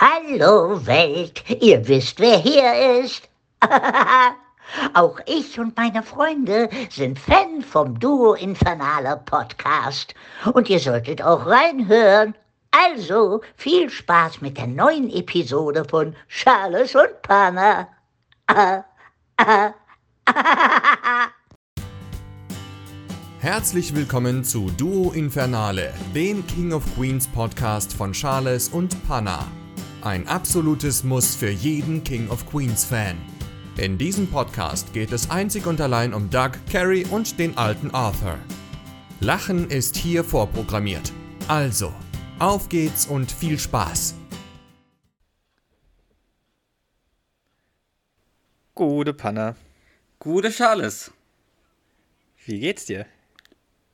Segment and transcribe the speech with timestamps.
[0.00, 3.28] Hallo Welt, ihr wisst, wer hier ist.
[4.94, 10.14] Auch ich und meine Freunde sind Fan vom Duo Infernale Podcast.
[10.54, 12.34] Und ihr solltet auch reinhören.
[12.70, 17.88] Also viel Spaß mit der neuen Episode von Charles und Pana.
[23.40, 29.46] Herzlich willkommen zu Duo Infernale, dem King of Queens Podcast von Charles und Panna.
[30.02, 33.18] Ein absolutes Muss für jeden King of Queens Fan.
[33.76, 38.38] In diesem Podcast geht es einzig und allein um Doug, Carrie und den alten Arthur.
[39.20, 41.12] Lachen ist hier vorprogrammiert.
[41.48, 41.92] Also,
[42.38, 44.14] auf geht's und viel Spaß.
[48.74, 49.54] Gute Panna.
[50.18, 51.10] Gute Charles.
[52.46, 53.04] Wie geht's dir?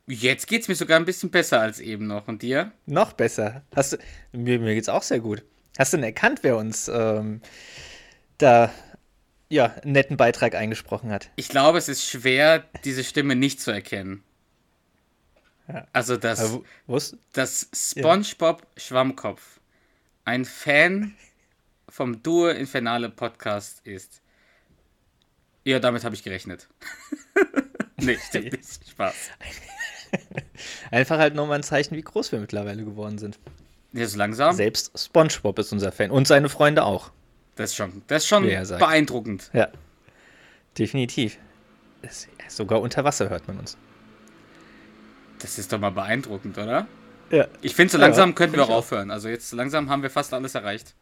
[0.07, 2.29] Jetzt geht's mir sogar ein bisschen besser als eben noch.
[2.29, 2.71] Und dir?
[2.87, 3.65] Noch besser.
[3.75, 3.97] Hast du,
[4.31, 5.43] mir, mir geht's auch sehr gut.
[5.79, 7.41] Hast du denn erkannt, wer uns ähm,
[8.39, 8.73] da
[9.49, 11.31] ja, einen netten Beitrag eingesprochen hat?
[11.37, 14.23] Ich glaube, es ist schwer, diese Stimme nicht zu erkennen.
[15.69, 15.87] Ja.
[15.93, 16.17] Also,
[16.87, 19.61] wo's- dass SpongeBob Schwammkopf
[20.25, 21.15] ein Fan
[21.89, 24.21] vom Duo Infernale Podcast ist.
[25.65, 26.69] Ja, damit habe ich gerechnet.
[27.97, 28.89] nee, stimmt nicht.
[28.91, 29.15] Spaß.
[30.91, 33.39] Einfach halt nochmal ein Zeichen, wie groß wir mittlerweile geworden sind.
[33.93, 34.55] Ja, so langsam.
[34.55, 37.13] Selbst SpongeBob ist unser Fan und seine Freunde auch.
[37.55, 39.51] Das ist schon, das ist schon beeindruckend.
[39.53, 39.69] Ja,
[40.77, 41.39] definitiv.
[42.03, 43.77] Es, sogar unter Wasser hört man uns.
[45.39, 46.87] Das ist doch mal beeindruckend, oder?
[47.31, 47.49] Ja.
[47.61, 49.11] Ich finde, so langsam Ja, könnten wir auch aufhören.
[49.11, 50.95] Also jetzt so langsam haben wir fast alles erreicht.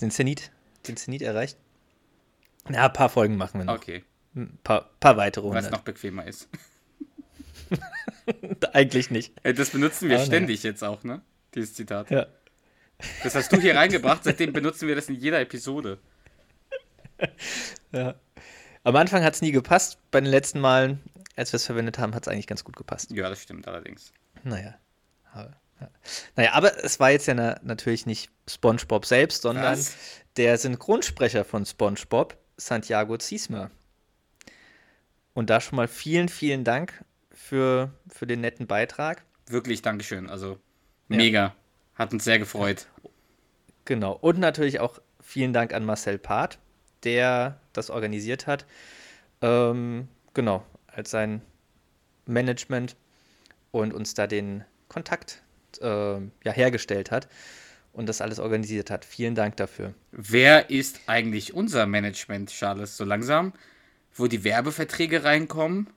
[0.00, 0.50] Den Zenit,
[0.88, 1.58] den Zenit erreicht.
[2.68, 3.74] Ja, ein paar Folgen machen wir noch.
[3.74, 6.48] Okay, Ein paar, paar weitere weil es noch bequemer ist.
[8.72, 9.32] Eigentlich nicht.
[9.42, 10.24] Das benutzen wir ne.
[10.24, 11.22] ständig jetzt auch, ne?
[11.54, 12.10] Dieses Zitat.
[12.10, 12.26] Ja.
[13.22, 15.98] Das hast du hier reingebracht, seitdem benutzen wir das in jeder Episode.
[17.92, 18.14] Ja.
[18.84, 19.98] Am Anfang hat es nie gepasst.
[20.10, 21.02] Bei den letzten Malen,
[21.34, 23.10] als wir es verwendet haben, hat es eigentlich ganz gut gepasst.
[23.10, 24.12] Ja, das stimmt allerdings.
[24.44, 24.74] Naja.
[25.32, 25.90] Aber, ja.
[26.36, 29.96] Naja, aber es war jetzt ja na, natürlich nicht SpongeBob selbst, sondern Was?
[30.36, 33.70] der Synchronsprecher von SpongeBob, Santiago Ziesmer.
[35.34, 39.24] Und da schon mal vielen, vielen Dank für, für den netten Beitrag.
[39.48, 40.30] Wirklich, Dankeschön.
[40.30, 40.58] Also.
[41.08, 41.54] Mega.
[41.94, 42.86] Hat uns sehr gefreut.
[43.84, 44.12] Genau.
[44.12, 46.58] Und natürlich auch vielen Dank an Marcel Part,
[47.04, 48.66] der das organisiert hat.
[49.40, 51.42] Ähm, genau, als sein
[52.26, 52.96] Management
[53.70, 55.42] und uns da den Kontakt
[55.80, 57.28] ähm, ja, hergestellt hat
[57.92, 59.04] und das alles organisiert hat.
[59.04, 59.94] Vielen Dank dafür.
[60.12, 62.96] Wer ist eigentlich unser Management, Charles?
[62.96, 63.52] So langsam,
[64.14, 65.88] wo die Werbeverträge reinkommen?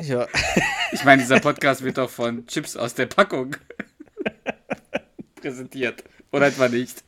[0.00, 0.26] Ja,
[0.92, 3.56] Ich meine, dieser Podcast wird doch von Chips aus der Packung
[5.36, 6.04] präsentiert.
[6.32, 7.02] Oder etwa nicht?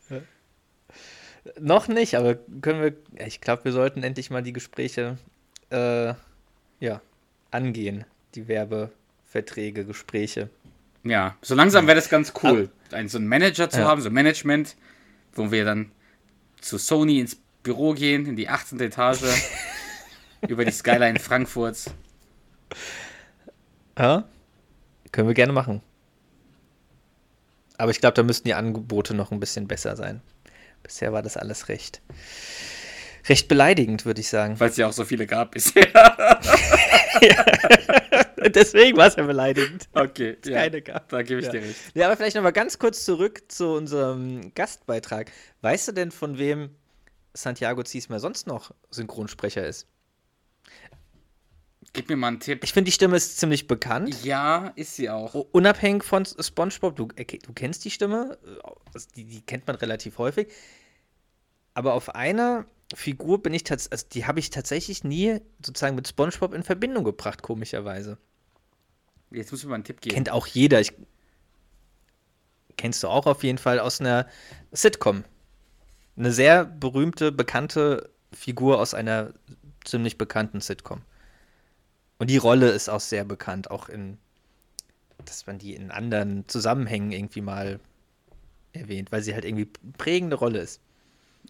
[1.59, 5.19] noch nicht, aber können wir, ich glaube, wir sollten endlich mal die Gespräche
[5.71, 6.15] äh,
[6.81, 7.01] ja,
[7.51, 8.05] angehen.
[8.37, 10.49] Die Werbeverträge, Gespräche.
[11.05, 13.87] Ja, so langsam wäre das ganz cool, einen, so einen Manager zu Ja.
[13.87, 14.77] haben, so ein Management,
[15.35, 15.91] wo wir dann
[16.61, 18.79] zu Sony ins Büro gehen, in die 18.
[18.81, 19.25] Etage,
[20.49, 21.91] über die Skyline Frankfurts.
[23.99, 24.25] Ja,
[25.13, 25.83] können wir gerne machen.
[27.79, 30.21] Aber ich glaube, da müssten die Angebote noch ein bisschen besser sein.
[30.83, 32.01] Bisher war das alles recht,
[33.29, 34.59] recht beleidigend, würde ich sagen.
[34.61, 35.87] Weil es ja auch so viele gab bisher.
[38.55, 39.89] Deswegen war es ja beleidigend.
[39.93, 41.09] Okay, ja, keine gab.
[41.09, 41.53] da gebe ich Ja.
[41.53, 41.77] dir recht.
[41.95, 45.31] Ja, aber vielleicht noch mal ganz kurz zurück zu unserem Gastbeitrag.
[45.61, 46.71] Weißt du denn, von wem
[47.35, 49.87] Santiago Ziesmer sonst noch Synchronsprecher ist?
[51.95, 52.65] Gib mir mal einen Tipp.
[52.65, 54.25] Ich finde, die Stimme ist ziemlich bekannt.
[54.25, 55.35] Ja, ist sie auch.
[55.35, 58.39] Unabhängig von SpongeBob, du, du kennst die Stimme,
[58.95, 60.49] äh, die, die kennt man relativ häufig.
[61.75, 62.65] Aber auf einer
[62.95, 67.05] Figur bin ich tatsächlich, also die habe ich tatsächlich nie sozusagen mit SpongeBob in Verbindung
[67.05, 68.17] gebracht, komischerweise.
[69.31, 70.15] Jetzt muss ich mal einen Tipp geben.
[70.15, 70.81] Kennt auch jeder.
[70.81, 70.93] Ich,
[72.77, 74.27] kennst du auch auf jeden Fall aus einer
[74.73, 75.25] Sitcom.
[76.17, 79.33] Eine sehr berühmte, bekannte Figur aus einer
[79.85, 81.03] ziemlich bekannten Sitcom.
[82.23, 84.17] Und die Rolle ist auch sehr bekannt, auch in,
[85.25, 87.81] dass man die in anderen Zusammenhängen irgendwie mal
[88.73, 89.65] erwähnt, weil sie halt irgendwie
[89.99, 90.81] prägende Rolle ist.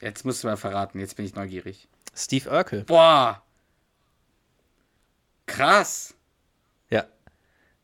[0.00, 1.88] Jetzt musst du mal verraten, jetzt bin ich neugierig.
[2.14, 2.84] Steve Urkel.
[2.84, 3.42] Boah!
[5.44, 6.14] Krass!
[6.88, 7.04] Ja.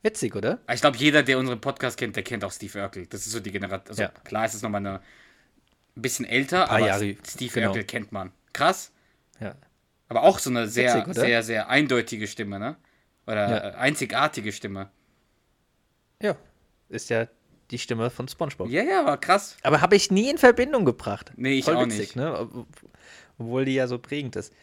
[0.00, 0.58] Witzig, oder?
[0.72, 3.06] Ich glaube, jeder, der unseren Podcast kennt, der kennt auch Steve Urkel.
[3.06, 3.86] Das ist so die Generation.
[3.90, 4.08] Also Ja.
[4.24, 5.02] klar ist es nochmal eine
[5.94, 7.68] ein bisschen älter, aber Jahre, Steve genau.
[7.68, 8.32] Urkel kennt man.
[8.54, 8.92] Krass.
[9.40, 9.56] Ja.
[10.08, 12.76] Aber auch so eine sehr, Witzig, sehr, sehr eindeutige Stimme, ne?
[13.26, 13.70] Oder Ja.
[13.70, 14.90] äh, einzigartige Stimme.
[16.22, 16.36] Ja.
[16.88, 17.26] Ist ja
[17.70, 18.70] die Stimme von SpongeBob.
[18.70, 19.58] Ja, ja, war krass.
[19.62, 21.32] Aber habe ich nie in Verbindung gebracht.
[21.36, 22.16] Nee, ich Voll auch witzig, nicht.
[22.16, 22.38] Ne?
[22.38, 22.66] Ob-
[23.38, 24.54] Obwohl die ja so prägend ist.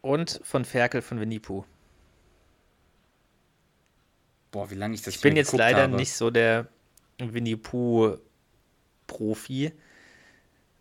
[0.00, 1.64] Und von Ferkel von Winnie Pooh.
[4.50, 5.96] Boah, wie lange ich das Ich bin jetzt leider habe.
[5.96, 6.66] nicht so der
[7.18, 9.72] Winnie Pooh-Profi.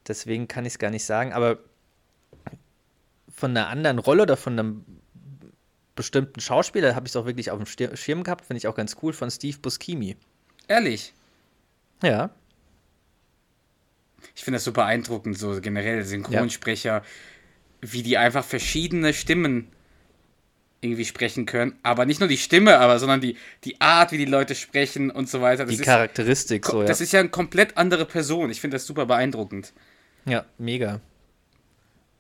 [0.08, 1.34] Deswegen kann ich es gar nicht sagen.
[1.34, 1.60] Aber
[3.32, 4.86] von einer anderen Rolle oder von einem
[5.96, 8.46] bestimmten Schauspieler habe ich es auch wirklich auf dem Stir- Schirm gehabt.
[8.46, 9.14] Finde ich auch ganz cool.
[9.14, 10.16] Von Steve Buscemi.
[10.68, 11.14] Ehrlich.
[12.04, 12.32] Ja.
[14.36, 17.04] Ich finde das super beeindruckend, so generell Synchronsprecher,
[17.82, 19.68] wie die einfach verschiedene Stimmen
[20.80, 21.78] irgendwie sprechen können.
[21.84, 25.30] Aber nicht nur die Stimme, aber sondern die, die Art, wie die Leute sprechen und
[25.30, 25.66] so weiter.
[25.66, 26.88] Das, Die ist, Charakteristik so, ja.
[26.88, 28.50] das ist ja eine komplett andere Person.
[28.50, 29.74] Ich finde das super beeindruckend.
[30.26, 31.02] Ja, mega.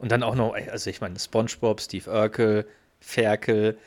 [0.01, 2.67] Und dann auch noch, also ich meine, SpongeBob, Steve Urkel,
[2.99, 3.77] Ferkel,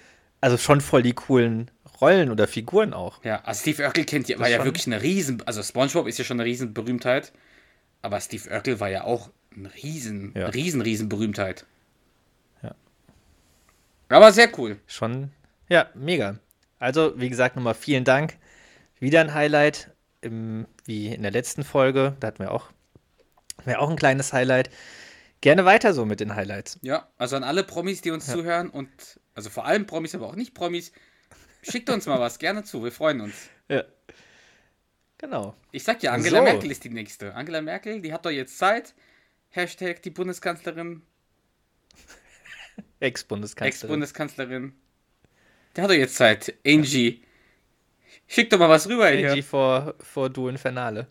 [0.41, 3.23] also schon voll die coolen Rollen oder Figuren auch.
[3.25, 6.25] Ja, also Steve Urkel kennt ja, war ja wirklich eine riesen, also SpongeBob ist ja
[6.25, 7.33] schon eine riesen Berühmtheit,
[8.01, 10.47] aber Steve Urkel war ja auch eine riesen, Ja.
[10.47, 11.67] riesen, riesen Berühmtheit.
[12.63, 12.77] Ja.
[14.09, 14.79] Aber sehr cool.
[14.87, 15.33] Schon,
[15.69, 16.39] ja, mega.
[16.79, 18.37] Also, wie gesagt, nochmal vielen Dank.
[19.01, 19.91] Wieder ein Highlight,
[20.21, 22.17] im, wie in der letzten Folge.
[22.21, 22.69] Da hatten wir auch,
[23.59, 24.71] hatten wir auch ein kleines Highlight.
[25.45, 26.79] Gerne weiter so mit den Highlights.
[26.81, 28.89] Ja, also an alle Promis, die uns zuhören und
[29.35, 30.91] also vor allem Promis, aber auch nicht Promis,
[31.63, 33.51] schickt uns mal was gerne zu, wir freuen uns.
[33.69, 33.85] Ja.
[35.19, 35.55] Genau.
[35.71, 36.45] Ich sag ja, Angela So.
[36.45, 37.35] Merkel ist die nächste.
[37.35, 38.95] Angela Merkel, die hat doch jetzt Zeit.
[39.51, 41.03] Hashtag die Bundeskanzlerin,
[43.01, 43.69] Ex-Bundeskanzlerin.
[43.69, 44.73] Ex-Bundeskanzlerin.
[45.77, 46.55] Die hat doch jetzt Zeit.
[46.67, 47.23] Angie.
[48.29, 49.45] Schick doch mal was rüber Angie hier.
[49.45, 51.07] vor, vor Du Infernale.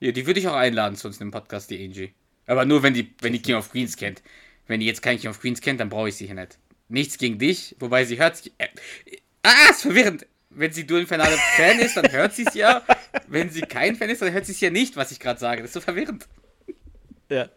[0.00, 2.14] Ja, die würde ich auch einladen zu uns im Podcast, die Angie.
[2.46, 4.22] Aber nur, wenn die, wenn die King of Queens kennt.
[4.66, 6.58] Wenn die jetzt kein King of Queens kennt, dann brauche ich sie hier nicht.
[6.88, 8.52] Nichts gegen dich, wobei sie hört sich.
[8.58, 8.68] Äh,
[9.42, 10.26] ah, ist verwirrend.
[10.50, 12.82] Wenn sie Duel Infernale Fan ist, dann hört sie es ja.
[13.26, 15.62] Wenn sie kein Fan ist, dann hört sie es ja nicht, was ich gerade sage.
[15.62, 16.26] Das ist so verwirrend.
[17.28, 17.48] Ja.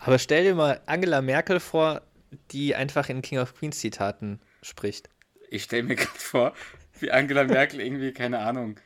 [0.00, 2.02] Aber stell dir mal Angela Merkel vor,
[2.50, 5.08] die einfach in King of Queens Zitaten spricht.
[5.50, 6.54] Ich stelle mir gerade vor,
[7.00, 8.78] wie Angela Merkel irgendwie, keine Ahnung,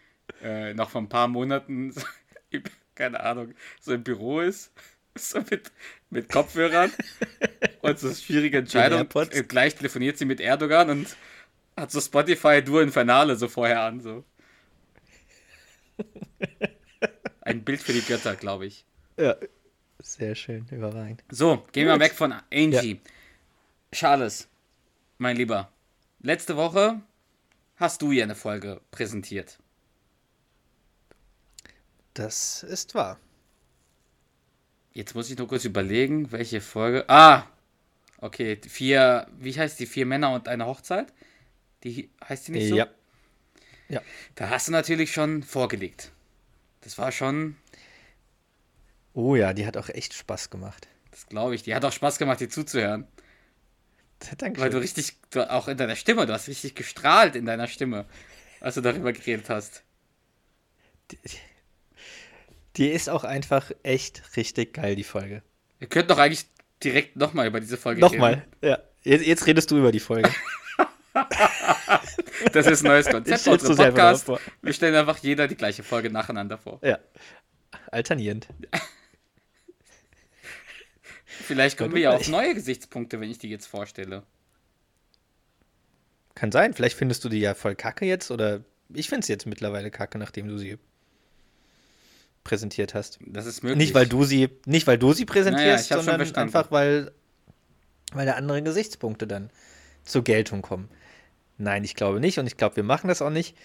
[0.42, 1.94] äh, noch vor ein paar Monaten,
[2.94, 4.72] keine Ahnung, so im Büro ist,
[5.16, 5.70] so mit,
[6.10, 6.92] mit Kopfhörern
[7.82, 9.08] und so schwierige Entscheidung.
[9.30, 11.16] Äh, Gleich telefoniert sie mit Erdogan und
[11.76, 14.00] hat so Spotify Duo Infernale so vorher an.
[14.00, 14.24] So.
[17.40, 18.84] Ein Bild für die Götter, glaube ich.
[19.18, 19.36] Ja.
[19.98, 21.22] Sehr schön, überragend.
[21.30, 23.00] So, gehen wir weg von Angie.
[23.92, 24.48] Charles,
[25.18, 25.70] mein Lieber,
[26.18, 27.00] letzte Woche
[27.76, 29.58] hast du ja eine Folge präsentiert.
[32.14, 33.18] Das ist wahr.
[34.92, 37.08] Jetzt muss ich nur kurz überlegen, welche Folge.
[37.08, 37.46] Ah!
[38.18, 39.86] Okay, vier, wie heißt die?
[39.86, 41.12] Vier Männer und eine Hochzeit?
[41.82, 42.76] Die heißt die nicht so?
[42.76, 42.88] Ja.
[44.36, 46.12] Da hast du natürlich schon vorgelegt.
[46.82, 47.56] Das war schon,
[49.14, 50.88] Oh ja, die hat auch echt Spaß gemacht.
[51.10, 53.06] das glaube ich, die hat auch Spaß gemacht, dir zuzuhören.
[54.38, 54.60] Danke.
[54.60, 58.06] Weil du richtig, du, auch in deiner Stimme, du hast richtig gestrahlt in deiner Stimme,
[58.60, 59.82] als du darüber geredet hast.
[61.10, 61.18] Die
[62.78, 65.42] ist auch einfach echt richtig geil, die Folge.
[65.78, 66.46] Wir könnten doch eigentlich
[66.82, 68.44] direkt nochmal über diese Folge Nochmal.
[68.60, 68.78] Ja.
[69.02, 70.30] Jetzt, jetzt redest du über die Folge.
[72.52, 74.28] Das ist ein neues Konzept für unseren Podcast.
[74.62, 76.80] Wir stellen einfach jeder die gleiche Folge nacheinander vor.
[76.82, 76.98] Ja.
[77.90, 78.48] Alternierend.
[81.24, 82.30] Vielleicht kommen wir ja auf gleich.
[82.30, 84.22] neue Gesichtspunkte, wenn ich die jetzt vorstelle.
[86.34, 86.72] Kann sein.
[86.74, 90.18] Vielleicht findest du die ja voll kacke jetzt oder ich finde es jetzt mittlerweile kacke,
[90.18, 90.78] nachdem du sie
[92.44, 93.18] präsentiert hast.
[93.26, 93.78] Das ist möglich.
[93.78, 97.12] Nicht weil du sie, nicht weil du sie präsentierst, Naja, sondern einfach weil,
[98.12, 99.50] weil da andere Gesichtspunkte dann
[100.04, 100.88] zur Geltung kommen.
[101.58, 103.56] Nein, ich glaube nicht und ich glaube, wir machen das auch nicht.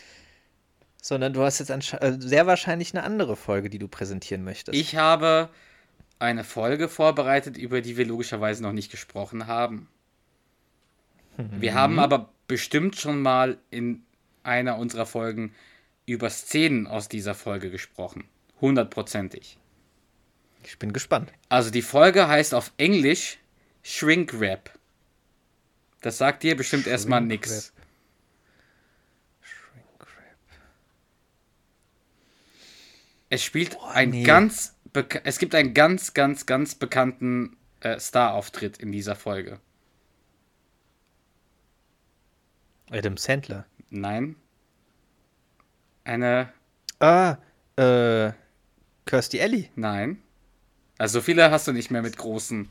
[1.02, 4.78] Sondern du hast jetzt äh, sehr wahrscheinlich eine andere Folge, die du präsentieren möchtest.
[4.78, 5.50] Ich habe
[6.20, 9.88] eine Folge vorbereitet, über die wir logischerweise noch nicht gesprochen haben.
[11.38, 11.76] Wir Mhm.
[11.76, 14.04] haben aber bestimmt schon mal in
[14.44, 15.54] einer unserer Folgen
[16.06, 18.24] über Szenen aus dieser Folge gesprochen.
[18.62, 19.58] Hundertprozentig.
[20.64, 21.32] Ich bin gespannt.
[21.50, 23.38] Also die Folge heißt auf Englisch
[23.84, 24.72] Shrink Rap.
[26.02, 27.74] Das sagt dir bestimmt erstmal Shrink nix.
[33.30, 34.24] Es spielt ein nee.
[34.24, 34.74] ganz
[35.24, 39.60] es gibt einen ganz ganz ganz bekannten äh, Star-Auftritt in dieser Folge.
[42.90, 43.66] Adam Sandler.
[43.90, 44.38] Nein.
[46.04, 46.52] Eine
[47.00, 47.38] Ah,
[47.76, 48.32] äh,
[49.08, 49.70] Kirstie Alley.
[49.76, 50.22] nein.
[51.00, 52.68] Also so viele hast du nicht mehr mit großen.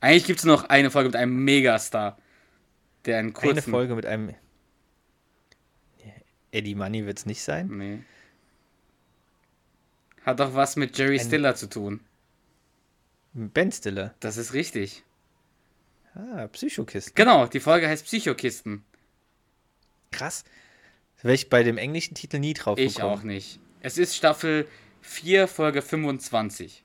[0.00, 2.18] Eigentlich gibt es noch eine Folge mit einem Megastar,
[3.04, 4.34] der einen kurzen Eine Folge mit einem
[6.52, 7.68] Eddie Money wird es nicht sein.
[7.76, 7.98] Nee.
[10.24, 12.00] Hat doch was mit Jerry Ein- Stiller zu tun.
[13.34, 14.14] Ben Stiller.
[14.20, 15.04] Das ist richtig.
[16.14, 17.14] Ah, Psychokisten.
[17.14, 18.82] Genau, die Folge heißt Psychokisten.
[20.10, 20.44] Krass.
[21.20, 23.12] Wäre ich bei dem englischen Titel nie drauf Ich gekommen.
[23.18, 23.60] auch nicht.
[23.80, 24.66] Es ist Staffel
[25.06, 26.82] 4, Folge 25.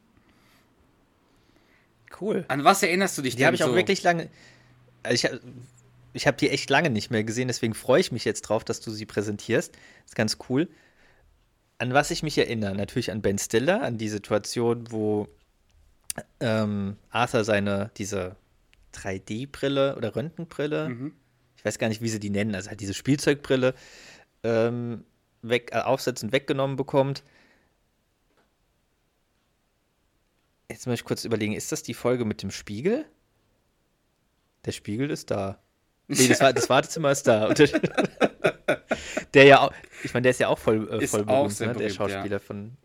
[2.20, 2.46] Cool.
[2.50, 3.76] An was erinnerst du dich Die habe ich auch so?
[3.76, 4.30] wirklich lange.
[5.04, 5.40] Also ich, hab-
[6.14, 8.82] ich habe die echt lange nicht mehr gesehen, deswegen freue ich mich jetzt drauf, dass
[8.82, 9.76] du sie präsentierst.
[10.06, 10.68] ist ganz cool.
[11.78, 12.76] An was ich mich erinnere?
[12.76, 15.28] Natürlich an Ben Stiller, an die Situation, wo
[16.40, 18.36] ähm, Arthur seine, diese
[18.94, 21.14] 3D-Brille oder Röntgenbrille, Mhm.
[21.56, 23.74] ich weiß gar nicht, wie sie die nennen, also halt diese Spielzeugbrille,
[24.44, 25.06] ähm,
[25.42, 27.24] weg, äh, aufsetzend weggenommen bekommt.
[30.72, 33.06] Jetzt muss ich kurz überlegen, ist das die Folge mit dem Spiegel?
[34.66, 35.62] Der Spiegel ist da.
[36.08, 37.54] Nee, das, war, das Wartezimmer ist da.
[37.54, 37.68] Der,
[39.34, 39.74] der ja auch,
[40.04, 41.68] ich meine, der ist ja auch voll, äh, voll berühmt, ne?
[41.68, 41.96] der berühmt, ja.
[41.96, 42.78] Schauspieler von.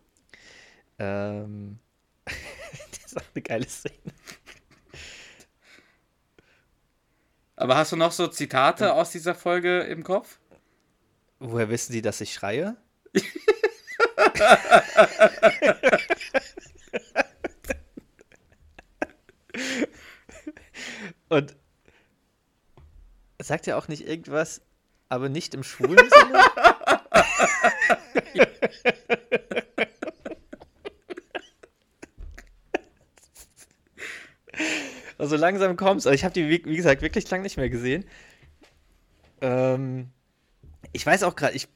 [0.99, 1.79] Ähm,
[2.25, 3.95] das ist auch eine geile Szene.
[7.55, 10.39] Aber hast du noch so Zitate aus dieser Folge im Kopf?
[11.39, 12.77] Woher wissen Sie, dass ich schreie?
[21.29, 21.55] Und
[23.41, 24.63] sagt ja auch nicht irgendwas,
[25.09, 26.41] aber nicht im schwulen Sinne?
[35.19, 36.07] also langsam kommt's.
[36.07, 38.05] Also ich habe die, wie, gesagt, wirklich lang nicht mehr gesehen.
[39.41, 40.11] Ähm,
[40.93, 41.69] ich weiß auch gerade, ich,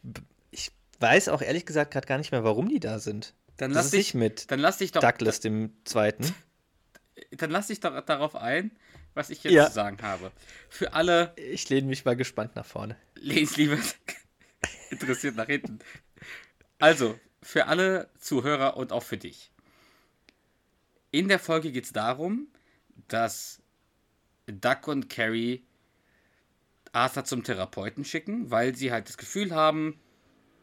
[0.51, 3.35] ich weiß auch ehrlich gesagt gerade gar nicht mehr, warum die da sind.
[3.57, 6.35] Dann lass dich, mit dann lass dich doch, Douglas dem Zweiten.
[7.31, 8.71] Dann lass dich doch darauf ein,
[9.15, 9.67] was ich jetzt Ja.
[9.67, 10.31] zu sagen habe.
[10.69, 12.97] Für alle, Ich lehne mich mal gespannt nach vorne.
[13.17, 13.77] lehns lieber
[14.91, 15.79] interessiert nach hinten.
[16.79, 19.51] Also, für alle Zuhörer und auch für dich.
[21.11, 22.49] In der Folge geht es darum,
[23.09, 23.61] dass
[24.47, 25.65] Duck und Carrie
[26.93, 29.99] Arthur zum Therapeuten schicken, weil sie halt das Gefühl haben,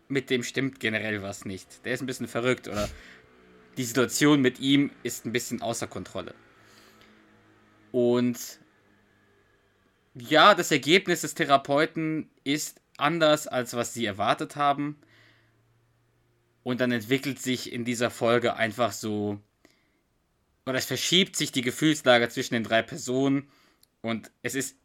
[0.09, 1.83] mit dem stimmt generell was nicht.
[1.85, 2.89] Der ist ein bisschen verrückt oder
[3.77, 6.33] die Situation mit ihm ist ein bisschen außer Kontrolle.
[7.97, 8.59] Und
[10.13, 14.99] ja, das Ergebnis des Therapeuten ist anders, als was sie erwartet haben.
[16.61, 19.39] Und dann entwickelt sich in dieser Folge einfach so,
[20.67, 23.49] oder es verschiebt sich die Gefühlslage zwischen den drei Personen
[24.01, 24.75] und es ist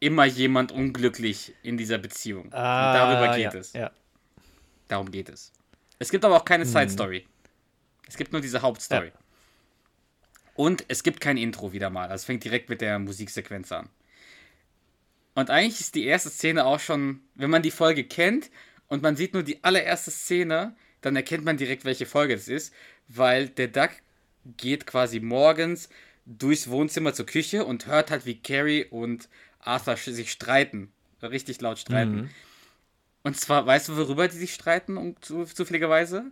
[0.00, 2.44] immer jemand unglücklich in dieser Beziehung.
[2.44, 3.72] und darüber geht Ah, ja, es.
[3.74, 3.90] Ja.
[4.88, 5.52] Darum geht es.
[5.98, 7.26] Es gibt aber auch keine Side Story.
[8.08, 9.08] Es gibt nur diese Hauptstory.
[9.08, 9.23] Ja.
[10.54, 12.04] Und es gibt kein Intro wieder mal.
[12.04, 13.88] Also es fängt direkt mit der Musiksequenz an.
[15.34, 18.50] Und eigentlich ist die erste Szene auch schon, wenn man die Folge kennt
[18.86, 22.72] und man sieht nur die allererste Szene, dann erkennt man direkt, welche Folge das ist,
[23.08, 23.90] weil der Duck
[24.56, 25.88] geht quasi morgens
[26.24, 30.92] durchs Wohnzimmer zur Küche und hört halt, wie Carrie und Arthur sich streiten.
[31.20, 32.14] Richtig laut streiten.
[32.14, 32.30] Mhm.
[33.22, 36.30] Und zwar, weißt du, worüber die sich streiten, um, zu, zufälligerweise?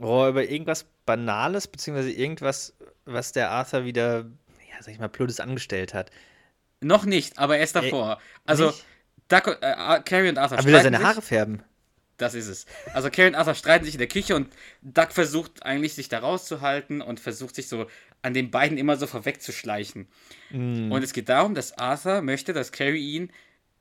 [0.00, 2.74] Oh, über irgendwas Banales, beziehungsweise irgendwas,
[3.04, 4.26] was der Arthur wieder,
[4.70, 6.10] ja, sag ich mal, Blödes angestellt hat.
[6.80, 8.20] Noch nicht, aber erst davor.
[8.44, 8.84] also, nicht?
[9.28, 11.06] Duck, äh, Ar- Carrie und Arthur Aber will er seine sich.
[11.06, 11.62] Haare färben?
[12.18, 12.64] Das ist es.
[12.94, 14.48] Also Carrie und Arthur streiten sich in der Küche und
[14.82, 17.86] Duck versucht eigentlich sich da rauszuhalten und versucht sich so
[18.22, 20.08] an den beiden immer so vorwegzuschleichen.
[20.50, 23.30] Und es geht darum, dass Arthur möchte, dass Carrie ihn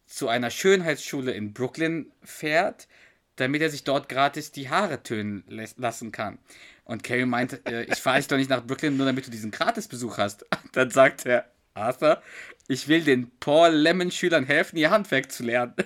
[0.06, 2.88] zu einer Schönheitsschule in Brooklyn fährt,
[3.36, 5.44] damit er sich dort gratis die Haare tönen
[5.78, 6.40] lassen kann.
[6.84, 9.52] Und Carrie meint, äh, ich fahre dich doch nicht nach Brooklyn, nur damit du diesen
[9.52, 10.46] Gratisbesuch hast.
[10.74, 12.22] Dann sagt er, Arthur,
[12.68, 15.76] ich will den Paul Lemon-Schülern helfen, ihr Handwerk zu lernen.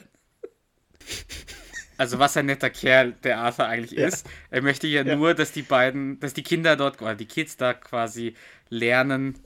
[1.98, 4.26] Also was ein netter Kerl der Arthur eigentlich ist.
[4.50, 7.74] Er möchte ja, nur, dass die beiden, dass die Kinder dort, oder die Kids da
[7.74, 8.36] quasi
[8.70, 9.38] lernen,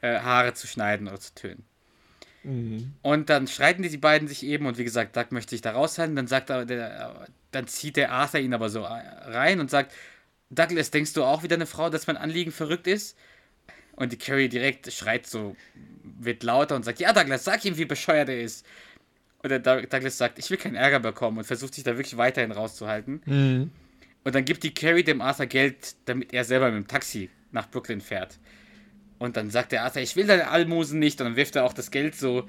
[0.00, 1.67] äh, Haare zu schneiden oder zu tönen.
[3.02, 5.72] Und dann streiten die, die beiden sich eben und wie gesagt, Doug möchte sich da
[5.72, 6.16] raushalten.
[6.16, 9.92] Dann sagt er, der, dann zieht der Arthur ihn aber so rein und sagt,
[10.50, 13.16] Douglas, denkst du auch wieder eine Frau, dass mein Anliegen verrückt ist?
[13.96, 15.56] Und die Carrie direkt schreit so,
[16.20, 18.64] wird lauter und sagt, ja Douglas, sag ihm, wie bescheuert er ist.
[19.42, 22.16] Und der Doug- Douglas sagt, ich will keinen Ärger bekommen und versucht sich da wirklich
[22.16, 23.20] weiterhin rauszuhalten.
[24.24, 27.68] Und dann gibt die Carrie dem Arthur Geld, damit er selber mit dem Taxi nach
[27.70, 28.38] Brooklyn fährt.
[29.18, 31.20] Und dann sagt der Arthur, ich will deine Almosen nicht.
[31.20, 32.48] Und dann wirft er auch das Geld so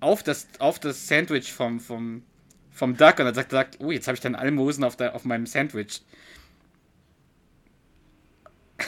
[0.00, 2.22] auf das, auf das Sandwich vom, vom,
[2.70, 3.18] vom Duck.
[3.18, 5.46] Und dann sagt der Duck, oh, jetzt habe ich deine Almosen auf, der, auf meinem
[5.46, 6.02] Sandwich.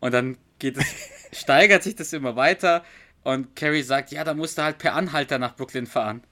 [0.00, 0.84] Und dann geht es,
[1.32, 2.84] steigert sich das immer weiter.
[3.22, 6.22] Und Carrie sagt, ja, da musst du halt per Anhalter nach Brooklyn fahren.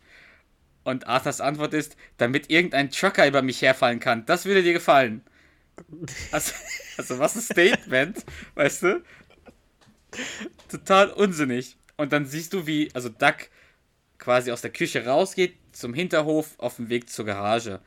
[0.84, 4.26] Und Arthurs Antwort ist, damit irgendein Trucker über mich herfallen kann.
[4.26, 5.22] Das würde dir gefallen.
[6.32, 6.52] Also,
[6.98, 9.02] also was ein Statement, weißt du?
[10.68, 11.76] Total unsinnig.
[11.96, 13.48] Und dann siehst du, wie, also Duck
[14.18, 17.80] quasi aus der Küche rausgeht, zum Hinterhof auf dem Weg zur Garage.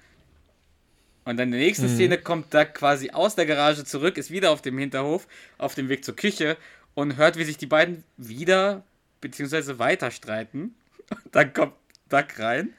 [1.24, 1.96] Und dann in der nächsten mhm.
[1.96, 5.27] Szene kommt Duck quasi aus der Garage zurück, ist wieder auf dem Hinterhof,
[5.58, 6.58] auf dem Weg zur Küche
[6.94, 8.84] und hört, wie sich die beiden wieder
[9.22, 9.79] bzw.
[9.79, 10.75] weiter streiten.
[11.10, 11.74] Und dann kommt
[12.10, 12.74] Duck rein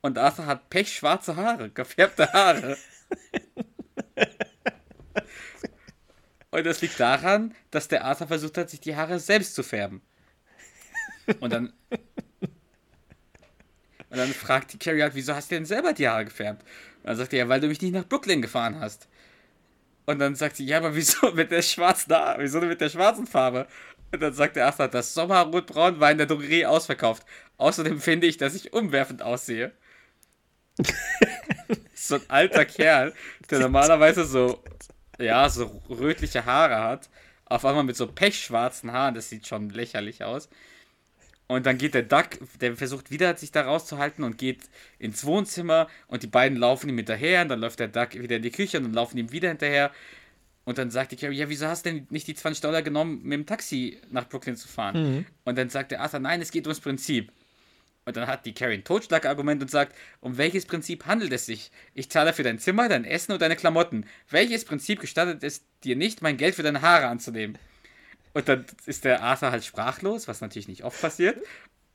[0.00, 2.76] und Arthur hat pechschwarze Haare, gefärbte Haare.
[6.52, 10.02] und das liegt daran, dass der Arthur versucht hat, sich die Haare selbst zu färben.
[11.40, 11.72] Und dann.
[14.10, 16.62] Und dann fragt die Carrie halt, wieso hast du denn selber die Haare gefärbt?
[16.98, 19.08] Und dann sagt er, ja, weil du mich nicht nach Brooklyn gefahren hast.
[20.04, 22.42] Und dann sagt sie, ja, aber wieso mit der schwarzen Haare?
[22.42, 23.66] Wieso mit der schwarzen Farbe?
[24.12, 27.24] Und dann sagt der Arthur, das Sommerrotbraun war in der Drogerie ausverkauft.
[27.56, 29.72] Außerdem finde ich, dass ich umwerfend aussehe.
[31.94, 33.14] so ein alter Kerl,
[33.50, 34.62] der normalerweise so,
[35.18, 37.08] ja, so rötliche Haare hat.
[37.44, 40.48] Auf einmal mit so pechschwarzen Haaren, das sieht schon lächerlich aus.
[41.48, 42.28] Und dann geht der Duck,
[42.60, 46.96] der versucht wieder sich da rauszuhalten und geht ins Wohnzimmer und die beiden laufen ihm
[46.96, 49.50] hinterher und dann läuft der Duck wieder in die Küche und dann laufen ihm wieder
[49.50, 49.90] hinterher.
[50.64, 53.20] Und dann sagt die Carrie, ja, wieso hast du denn nicht die 20 Dollar genommen,
[53.22, 55.16] mit dem Taxi nach Brooklyn zu fahren?
[55.16, 55.26] Mhm.
[55.44, 57.32] Und dann sagt der Arthur, nein, es geht ums Prinzip.
[58.04, 61.70] Und dann hat die Carrie ein Totschlagargument und sagt, um welches Prinzip handelt es sich?
[61.94, 64.06] Ich zahle für dein Zimmer, dein Essen und deine Klamotten.
[64.28, 67.58] Welches Prinzip gestattet es dir nicht, mein Geld für deine Haare anzunehmen?
[68.34, 71.38] Und dann ist der Arthur halt sprachlos, was natürlich nicht oft passiert.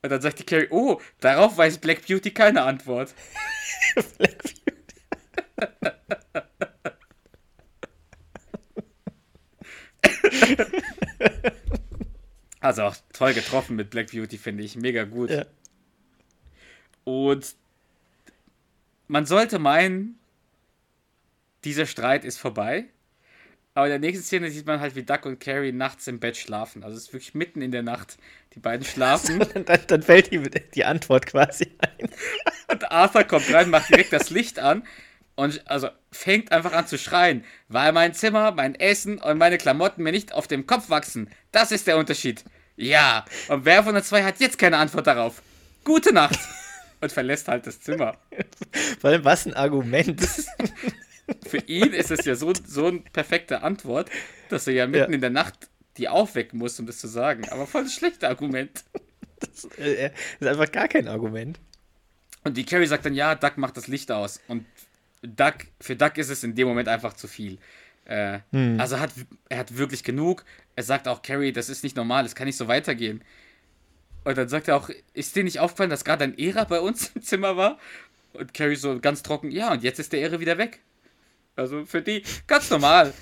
[0.02, 3.14] Und dann sagt die Carrie, oh, darauf weiß Black Beauty keine Antwort.
[4.18, 4.62] Black Beauty.
[12.60, 14.76] also auch toll getroffen mit Black Beauty, finde ich.
[14.78, 15.32] Mega gut.
[15.32, 15.46] Ja.
[17.08, 17.56] Und
[19.08, 20.20] man sollte meinen,
[21.64, 22.84] dieser Streit ist vorbei.
[23.76, 26.36] Aber in der nächsten Szene sieht man halt, wie Duck und Carrie nachts im Bett
[26.36, 26.84] schlafen.
[26.84, 28.18] Also es ist wirklich mitten in der Nacht.
[28.56, 29.40] Die beiden schlafen.
[29.40, 32.10] dann, dann, fällt ihm die Antwort quasi ein.
[32.70, 34.84] Und Arthur kommt rein, macht direkt das Licht an
[35.38, 40.04] und also fängt einfach an zu schreien, weil mein Zimmer, mein Essen und meine Klamotten
[40.04, 41.30] mir nicht auf dem Kopf wachsen.
[41.54, 42.44] Das ist der Unterschied.
[42.76, 45.42] Ja, und wer von den zwei hat jetzt keine Antwort darauf?
[45.86, 46.40] Gute Nacht.
[47.00, 48.18] Und verlässt halt das Zimmer.
[49.00, 50.22] Vor allem, was ein Argument.
[51.48, 54.10] für ihn ist es ja so, so eine perfekte Antwort,
[54.50, 55.16] dass er ja mitten ja.
[55.16, 57.48] in der Nacht die aufwecken muss, um das zu sagen.
[57.50, 58.84] Aber voll das schlechte Argument.
[59.40, 61.60] Das äh, ist einfach gar kein Argument.
[62.44, 64.40] Und die Carrie sagt dann, ja, Duck macht das Licht aus.
[64.48, 64.66] Und
[65.22, 67.58] Duck, für Duck ist es in dem Moment einfach zu viel.
[68.06, 68.80] Äh, hm.
[68.80, 69.12] Also hat,
[69.50, 70.46] er hat wirklich genug.
[70.76, 73.24] Er sagt auch, Carrie, das ist nicht normal, es kann nicht so weitergehen.
[74.28, 77.12] Und dann sagt er auch, ist dir nicht aufgefallen, dass gerade ein Ära bei uns
[77.16, 77.80] im Zimmer war?
[78.34, 80.82] Und Carrie so ganz trocken, ja, und jetzt ist der Ehre wieder weg.
[81.56, 83.14] Also für die ganz normal.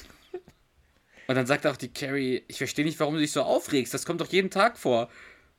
[1.28, 3.94] Und dann sagt auch die Carrie, ich verstehe nicht, warum du dich so aufregst.
[3.94, 5.12] Das kommt doch jeden Tag vor.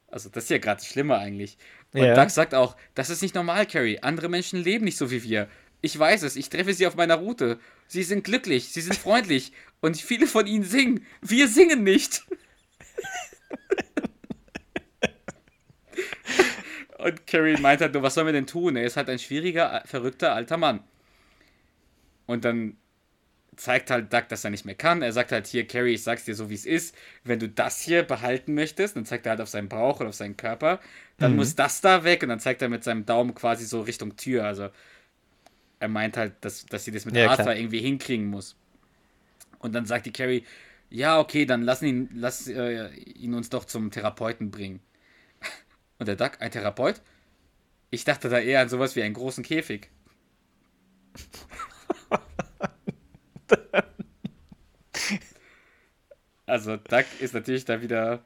[0.08, 1.58] Also das ist ja gerade schlimmer eigentlich.
[1.92, 2.16] Und ja.
[2.16, 4.00] Doug sagt auch, das ist nicht normal, Carrie.
[4.00, 5.48] Andere Menschen leben nicht so wie wir.
[5.80, 7.60] Ich weiß es, ich treffe sie auf meiner Route.
[7.86, 11.06] Sie sind glücklich, sie sind freundlich und viele von ihnen singen.
[11.20, 12.24] Wir singen nicht.
[16.98, 18.76] und Carrie meint halt nur, was sollen wir denn tun?
[18.76, 20.80] Er ist halt ein schwieriger, verrückter alter Mann.
[22.26, 22.76] Und dann
[23.56, 25.02] zeigt halt Doug, dass er nicht mehr kann.
[25.02, 26.94] Er sagt halt hier, Carrie, ich sag's dir so, wie es ist.
[27.24, 30.14] Wenn du das hier behalten möchtest, dann zeigt er halt auf seinen Bauch oder auf
[30.14, 30.80] seinen Körper.
[31.18, 31.38] Dann mhm.
[31.38, 34.44] muss das da weg und dann zeigt er mit seinem Daumen quasi so Richtung Tür.
[34.44, 34.68] Also
[35.80, 37.56] er meint halt, dass, dass sie das mit ja, Arthur klar.
[37.56, 38.56] irgendwie hinkriegen muss.
[39.58, 40.44] Und dann sagt die Carrie,
[40.90, 44.80] ja, okay, dann lass ihn, lass äh, ihn uns doch zum Therapeuten bringen.
[45.98, 47.00] Und der Duck, ein Therapeut?
[47.90, 49.90] Ich dachte da eher an sowas wie einen großen Käfig.
[56.46, 58.24] also, Duck ist natürlich da wieder.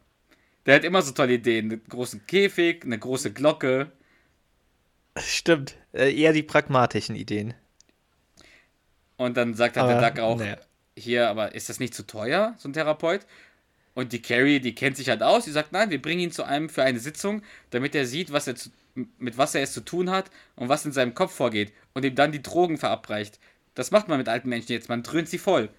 [0.66, 1.70] Der hat immer so tolle Ideen.
[1.70, 3.92] Einen großen Käfig, eine große Glocke.
[5.16, 5.76] Stimmt.
[5.92, 7.54] Äh, eher die pragmatischen Ideen.
[9.16, 10.56] Und dann sagt halt der Duck auch: nee.
[10.96, 13.26] Hier, aber ist das nicht zu teuer, so ein Therapeut?
[13.94, 15.44] Und die Carrie, die kennt sich halt aus.
[15.44, 18.46] Die sagt: Nein, wir bringen ihn zu einem für eine Sitzung, damit er sieht, was
[18.46, 18.70] er zu,
[19.18, 21.72] mit was er es zu tun hat und was in seinem Kopf vorgeht.
[21.94, 23.38] Und ihm dann die Drogen verabreicht.
[23.74, 24.88] Das macht man mit alten Menschen jetzt.
[24.88, 25.70] Man dröhnt sie voll.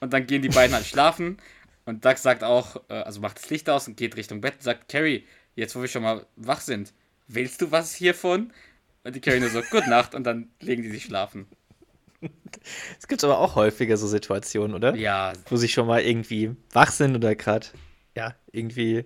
[0.00, 1.38] Und dann gehen die beiden halt schlafen.
[1.84, 4.62] Und Doug sagt auch, äh, also macht das Licht aus und geht Richtung Bett und
[4.62, 6.92] sagt, Carrie, jetzt wo wir schon mal wach sind,
[7.28, 8.52] willst du was hiervon?
[9.04, 11.46] Und die Carrie nur so, gute Nacht und dann legen die sich schlafen.
[12.98, 14.94] Es gibt aber auch häufiger so Situationen, oder?
[14.94, 15.32] Ja.
[15.48, 17.66] Wo sie schon mal irgendwie wach sind oder gerade,
[18.14, 19.04] ja, irgendwie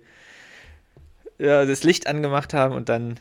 [1.37, 3.19] ja, das Licht angemacht haben und dann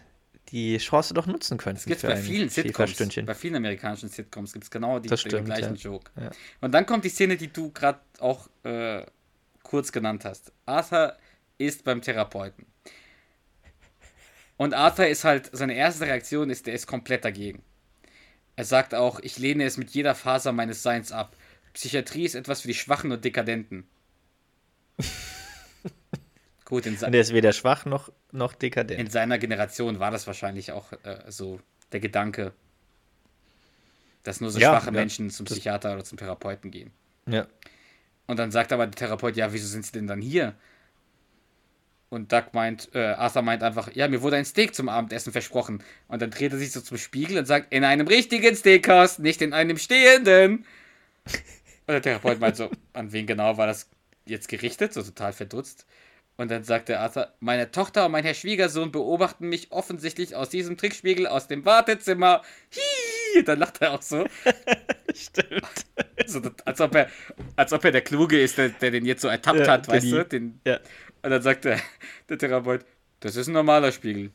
[0.50, 1.78] die Chance doch nutzen könnten.
[1.78, 5.30] Es gibt bei vielen Sitcoms, bei vielen amerikanischen Sitcoms gibt es genau die, Das den
[5.30, 5.80] stimmt, gleichen ja.
[5.80, 6.10] Joke.
[6.20, 6.30] Ja.
[6.60, 9.04] Und dann kommt die Szene, die du gerade auch äh,
[9.62, 10.52] kurz genannt hast.
[10.66, 11.16] Arthur
[11.58, 12.66] ist beim Therapeuten.
[14.56, 17.62] Und Arthur ist halt, seine erste Reaktion ist, der ist komplett dagegen.
[18.56, 21.36] Er sagt auch, ich lehne es mit jeder Faser meines Seins ab.
[21.72, 23.86] Psychiatrie ist etwas für die Schwachen und Dekadenten.
[26.64, 29.12] Gut, in, Und der ist weder schwach noch, noch in dekadent.
[29.12, 31.60] seiner Generation war das wahrscheinlich auch äh, so
[31.92, 32.52] der Gedanke,
[34.22, 34.92] dass nur so Ja, schwache ja.
[34.92, 36.90] Menschen zum Psychiater oder zum Therapeuten gehen.
[37.26, 37.46] Ja.
[38.26, 40.54] Und dann sagt aber der Therapeut, ja, wieso sind sie denn dann hier?
[42.14, 45.82] Und Doug meint, äh, Arthur meint einfach, ja, mir wurde ein Steak zum Abendessen versprochen.
[46.06, 49.42] Und dann dreht er sich so zum Spiegel und sagt, in einem richtigen Steakhouse, nicht
[49.42, 50.58] in einem stehenden.
[51.86, 53.88] Und der Therapeut meint so, an wen genau war das
[54.26, 54.92] jetzt gerichtet?
[54.94, 55.86] So total verdutzt.
[56.36, 60.48] Und dann sagt der Arthur, meine Tochter und mein Herr Schwiegersohn beobachten mich offensichtlich aus
[60.50, 62.42] diesem Trickspiegel aus dem Wartezimmer.
[62.70, 63.42] Hihi!
[63.44, 64.24] Dann lacht er auch so.
[65.14, 65.62] Stimmt.
[66.26, 67.08] so als, ob er,
[67.56, 70.04] als ob er der Kluge ist, der, der den jetzt so ertappt Ja, hat, weißt
[70.06, 70.24] die- du?
[70.24, 70.78] Den, Ja.
[71.24, 71.80] Und dann sagt der,
[72.28, 72.84] der Therapeut,
[73.20, 74.30] das ist ein normaler Spiegel.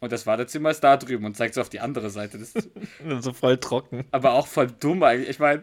[0.00, 2.36] Und das Wartezimmer ist da drüben und zeigt so auf die andere Seite.
[2.36, 2.70] Das ist
[3.20, 4.04] So voll trocken.
[4.10, 5.28] aber auch voll dumm eigentlich.
[5.28, 5.62] Ich meine,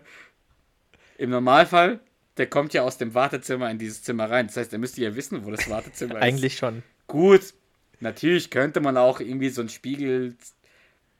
[1.18, 2.00] im Normalfall,
[2.38, 4.48] der kommt ja aus dem Wartezimmer in dieses Zimmer rein.
[4.48, 6.22] Das heißt, er müsste ja wissen, wo das Wartezimmer ist.
[6.22, 6.84] Eigentlich schon.
[7.08, 7.54] Gut,
[8.00, 10.38] natürlich könnte man auch irgendwie so einen Spiegel,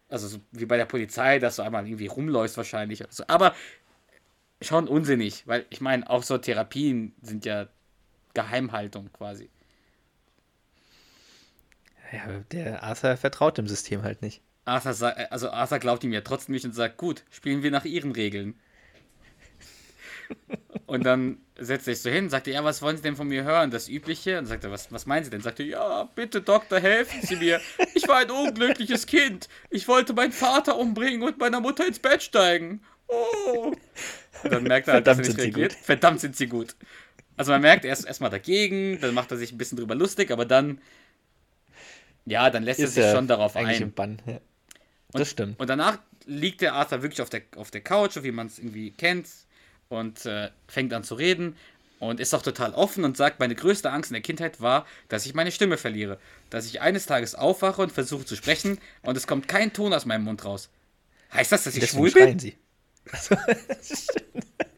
[0.08, 3.04] also so wie bei der Polizei, dass du einmal irgendwie rumläufst wahrscheinlich.
[3.10, 3.26] So.
[3.28, 3.54] Aber
[4.62, 7.68] schon unsinnig, weil ich meine, auch so Therapien sind ja
[8.34, 9.50] Geheimhaltung quasi.
[12.12, 14.42] Ja, der Arthur vertraut dem System halt nicht.
[14.66, 17.72] Arthur, sa- äh, also Arthur glaubt ihm ja trotzdem nicht und sagt, gut, spielen wir
[17.72, 18.60] nach ihren Regeln.
[20.86, 23.28] Und dann setzt er sich so hin, sagt er, ja, was wollen Sie denn von
[23.28, 23.72] mir hören?
[23.72, 24.38] Das Übliche?
[24.40, 25.42] Und sagt er, was, was meinen Sie denn?
[25.42, 27.62] Sagt er, ja, bitte, Doktor, helfen Sie mir.
[27.94, 29.50] Ich war ein unglückliches Kind.
[29.70, 32.82] Ich wollte meinen Vater umbringen und meiner Mutter ins Bett steigen.
[33.08, 33.74] Oh.
[34.44, 35.74] Und dann merkt er halt, dass er Verdammt nicht sind sie reagiert.
[35.74, 36.76] Verdammt sind sie gut.
[37.40, 40.44] Also man merkt erst erstmal dagegen, dann macht er sich ein bisschen drüber lustig, aber
[40.44, 40.82] dann,
[42.26, 43.84] ja, dann lässt er sich er schon darauf eigentlich ein.
[43.84, 44.22] im Bann.
[44.26, 44.42] Ja.
[45.14, 45.58] Das stimmt.
[45.58, 48.60] Und danach liegt der Arthur wirklich auf der, auf der Couch, so wie man es
[48.60, 49.30] irgendwie kennt,
[49.88, 51.56] und äh, fängt an zu reden
[52.00, 55.26] und ist auch total offen und sagt, meine größte Angst in der Kindheit war, dass
[55.26, 56.20] ich meine Stimme verliere.
[56.50, 60.06] Dass ich eines Tages aufwache und versuche zu sprechen und es kommt kein Ton aus
[60.06, 60.70] meinem Mund raus.
[61.34, 62.40] Heißt das, dass ich Deswegen schwul bin?
[62.40, 62.58] sie.
[63.10, 63.38] Also,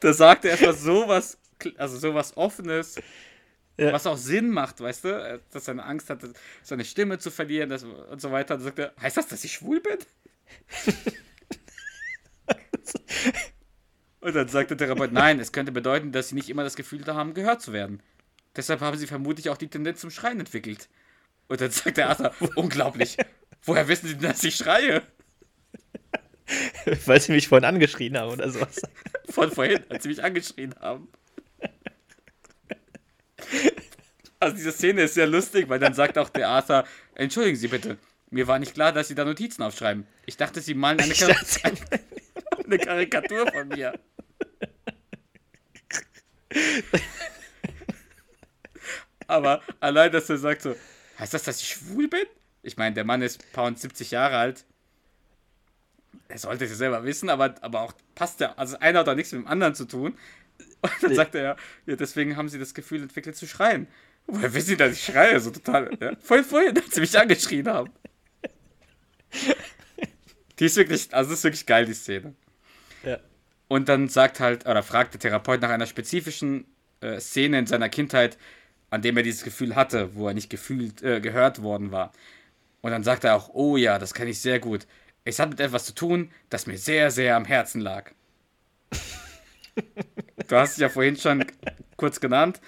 [0.00, 1.38] da sagt er etwas sowas,
[1.76, 2.96] also sowas Offenes,
[3.76, 3.92] Ja.
[3.92, 5.08] was auch Sinn macht, weißt du?
[5.08, 6.20] Äh, Dass er eine Angst hat,
[6.62, 8.54] seine Stimme zu verlieren das, und so weiter.
[8.54, 9.98] Dann sagt er, heißt das, dass ich schwul bin?
[14.20, 17.04] und dann sagt der Therapeut, nein, es könnte bedeuten, dass sie nicht immer das Gefühl
[17.06, 18.02] haben, gehört zu werden.
[18.56, 20.88] Deshalb haben sie vermutlich auch die Tendenz zum Schreien entwickelt.
[21.46, 23.16] Und dann sagt der Arthur, unglaublich,
[23.62, 25.02] woher wissen sie denn, dass ich schreie?
[27.06, 28.80] Weil sie mich vorhin angeschrien haben oder sowas.
[29.28, 31.08] Von vorhin, als sie mich angeschrien haben.
[34.40, 36.84] Also diese Szene ist sehr lustig, weil dann sagt auch der Arthur,
[37.14, 37.98] entschuldigen Sie bitte,
[38.30, 40.06] mir war nicht klar, dass Sie da Notizen aufschreiben.
[40.26, 41.34] Ich dachte, Sie malen eine, Kar
[42.64, 43.98] eine Karikatur von mir.
[49.26, 50.74] Aber allein, dass er sagt so,
[51.18, 52.24] heißt das, dass ich schwul bin?
[52.62, 54.64] Ich meine, der Mann ist Pound 70 Jahre alt.
[56.28, 58.54] Er sollte es ja selber wissen, aber, aber auch passt ja.
[58.56, 60.16] Also einer hat auch nichts mit dem anderen zu tun.
[60.82, 61.16] Und dann Nee.
[61.16, 61.56] sagt er ja,
[61.96, 63.86] deswegen haben sie das Gefühl entwickelt zu schreien.
[64.26, 65.40] Woher wissen sie, dass ich schreie?
[65.40, 65.90] So total.
[66.00, 66.12] Ja?
[66.20, 67.90] Vorhin, vorhin, als sie mich angeschrien haben.
[70.58, 72.34] Die ist wirklich, also das ist wirklich geil, die Szene.
[73.04, 73.18] Ja.
[73.68, 76.66] Und dann sagt halt, oder fragt der Therapeut nach einer spezifischen
[77.00, 78.36] äh, Szene in seiner Kindheit,
[78.90, 82.12] an dem er dieses Gefühl hatte, wo er nicht gefühlt, äh, gehört worden war.
[82.80, 84.86] Und dann sagt er auch, oh ja, das kann ich sehr gut.
[85.24, 88.10] Es hat mit etwas zu tun, das mir sehr, sehr am Herzen lag.
[90.48, 91.44] du hast es ja vorhin schon
[91.96, 92.60] kurz genannt.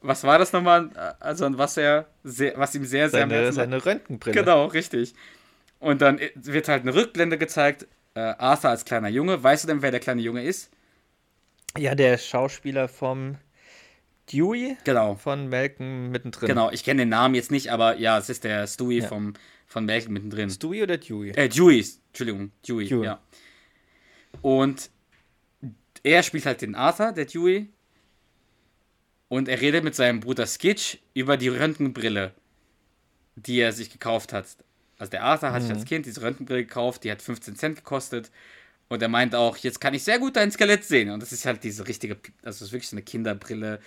[0.00, 0.90] Was war das nochmal?
[1.20, 3.64] Also an was er sehr, was ihm sehr, sehr am Seine, Herzen lag?
[3.64, 4.34] seine Röntgenbrille.
[4.40, 5.14] Genau, richtig.
[5.78, 7.86] Und dann wird halt eine Rückblende gezeigt.
[8.14, 9.42] Äh, Arthur als kleiner Junge.
[9.42, 10.70] Weißt du denn, wer der kleine Junge ist?
[11.78, 13.38] Ja, der Schauspieler vom
[14.30, 15.14] Dewey Genau.
[15.14, 16.48] von Malcolm mittendrin.
[16.48, 19.08] Genau, ich kenne den Namen jetzt nicht, aber ja, es ist der Stewie Ja.
[19.08, 19.34] vom,
[19.72, 20.50] von Malcolm mittendrin.
[20.50, 21.30] Stewie oder Dewey?
[21.30, 23.04] Äh, Dewey, Entschuldigung, Dewey, Dewey.
[23.06, 23.20] ja.
[24.42, 24.90] Und
[26.02, 27.68] er spielt halt den Arthur, der Dewey.
[29.28, 32.34] Und er redet mit seinem Bruder Skitch über die Röntgenbrille,
[33.36, 34.46] die er sich gekauft hat.
[34.98, 38.30] Also der Arthur hat sich als Kind diese Röntgenbrille gekauft, die hat 15 Cent gekostet.
[38.88, 41.08] Und er meint auch, jetzt kann ich sehr gut dein Skelett sehen.
[41.10, 43.80] Und das ist halt diese richtige, also das ist wirklich so eine Kinderbrille,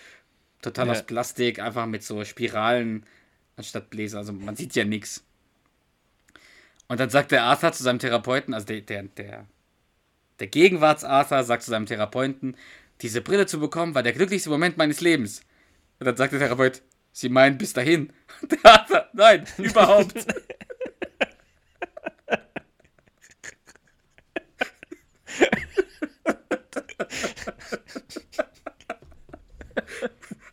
[0.64, 0.94] total Ja.
[0.94, 3.06] aus Plastik, einfach mit so Spiralen
[3.56, 4.18] anstatt Bläser.
[4.18, 5.24] Also man sieht ja nichts.
[6.88, 9.48] Und dann sagt der Arthur zu seinem Therapeuten, also der, der, der,
[10.40, 12.56] der Gegenwarts-Arthur sagt zu seinem Therapeuten,
[13.02, 15.42] diese Brille zu bekommen war der glücklichste Moment meines Lebens.
[16.00, 18.12] Und dann sagt der Therapeut, Sie meinen bis dahin?
[18.42, 20.14] Und der Arthur, nein, überhaupt.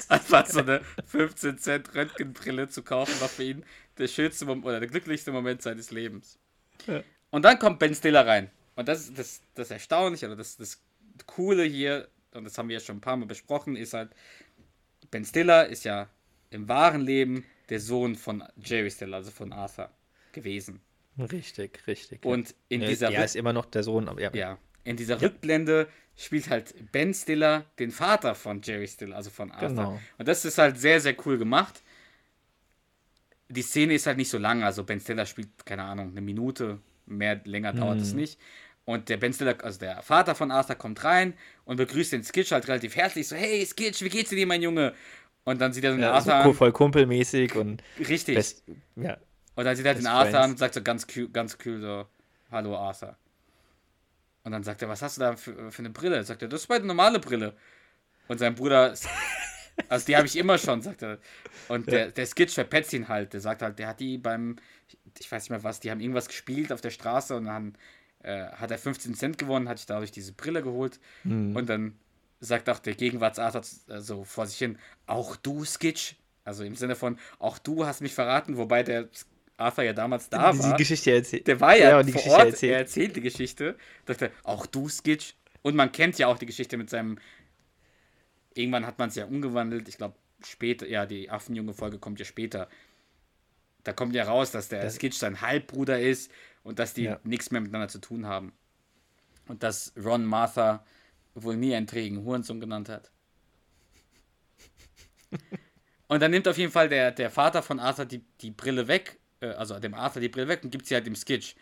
[0.09, 3.65] Einfach so eine 15 Cent Röntgenbrille zu kaufen, war für ihn
[4.03, 6.39] der schönste Moment oder der glücklichste Moment seines Lebens.
[6.87, 7.03] Ja.
[7.31, 8.51] Und dann kommt Ben Stiller rein.
[8.77, 10.81] Und das ist das, das Erstaunliche oder das, das
[11.27, 14.11] Coole hier, und das haben wir ja schon ein paar Mal besprochen, ist halt,
[15.11, 16.09] Ben Stiller ist ja
[16.51, 19.91] im wahren Leben der Sohn von Jerry Stiller, also von Arthur,
[20.33, 20.81] gewesen.
[21.19, 22.25] Richtig, richtig.
[22.25, 22.89] Und in ja.
[22.89, 24.31] dieser Er Rück- ist immer noch der Sohn, aber ja.
[24.35, 29.51] ja, in dieser Rückblende spielt halt Ben Stiller den Vater von Jerry Stiller, also von
[29.53, 29.69] Arthur.
[29.69, 30.01] Genau.
[30.19, 31.83] Und das ist halt sehr, sehr cool gemacht.
[33.55, 36.79] Die Szene ist halt nicht so lang, also Ben Stiller spielt, keine Ahnung, eine Minute,
[37.07, 38.03] mehr, länger dauert Mhm.
[38.03, 38.41] es nicht.
[38.85, 41.35] Und der Ben Stiller, also der Vater von Arthur, kommt rein
[41.65, 44.95] und begrüßt den Skitch halt relativ herzlich, so, hey Skitch, wie geht's dir, mein Junge?
[45.45, 46.55] Und dann sieht er den Ja, Arthur so an.
[46.55, 48.37] voll kumpelmäßig und Richtig.
[48.37, 48.65] best,
[48.97, 49.19] ja.
[49.55, 50.45] Und dann sieht er den Arthur friends.
[50.45, 52.07] an und sagt so ganz kühl, ganz kühl so,
[52.51, 53.17] hallo Arthur.
[54.45, 56.25] Und dann sagt er, was hast du da für, für eine Brille?
[56.25, 57.55] Sagt er, das ist meine normale Brille.
[58.29, 58.95] Und sein Bruder,
[59.89, 61.19] also die habe ich immer schon, sagt er.
[61.69, 63.33] Und der, der Skitch verpetzt ihn halt.
[63.33, 64.57] Der sagt halt, der hat die beim,
[65.19, 67.77] ich weiß nicht mehr was, die haben irgendwas gespielt auf der Straße und dann
[68.23, 71.01] äh, hat er 15 Cent gewonnen, hat sich dadurch diese Brille geholt.
[71.25, 71.97] Und dann
[72.41, 76.17] sagt auch der Gegenwartsarthur äh, so vor sich hin, auch du, Skitch?
[76.45, 79.09] Also im Sinne von, auch du hast mich verraten, wobei der
[79.57, 80.77] Arthur ja damals da Diese war.
[80.77, 81.47] Geschichte erzählt.
[81.47, 82.73] Der war ja, und die vor Geschichte Ort, erzählt.
[82.73, 83.77] er erzählt die Geschichte.
[84.07, 85.35] Sagt er, auch du, Skitch?
[85.63, 87.19] Und man kennt ja auch die Geschichte mit seinem.
[88.55, 89.89] Irgendwann hat man es ja umgewandelt.
[89.89, 92.69] Ich glaube, später, ja, die Affenjunge-Folge kommt ja später.
[93.85, 96.31] Da kommt ja raus, dass der Das- Skitch sein Halbbruder ist
[96.63, 97.21] und dass die Ja.
[97.25, 98.53] nichts mehr miteinander zu tun haben.
[99.49, 100.85] Und dass Ron Martha
[101.35, 103.11] wohl nie einen trägen Hurensohn genannt hat.
[106.09, 109.19] Und dann nimmt auf jeden Fall der, der Vater von Arthur die, die Brille weg,
[109.41, 111.55] äh, also dem Arthur die Brille weg und gibt sie halt dem Skitch.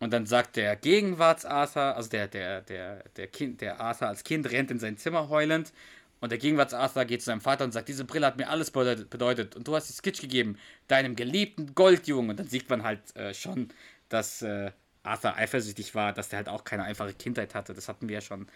[0.00, 4.50] Und dann sagt der Gegenwarts-Arthur, also der, der, der, der, kind, der Arthur als Kind
[4.50, 5.72] rennt in sein Zimmer heulend.
[6.20, 9.56] Und der Gegenwarts-Arthur geht zu seinem Vater und sagt, diese Brille hat mir alles bedeutet.
[9.56, 10.58] Und du hast die Skitch gegeben,
[10.88, 12.30] deinem geliebten Goldjungen.
[12.30, 13.68] Und dann sieht man halt äh, schon,
[14.08, 17.74] dass äh, Arthur eifersüchtig war, dass der halt auch keine einfache Kindheit hatte.
[17.74, 18.48] Das hatten wir ja schon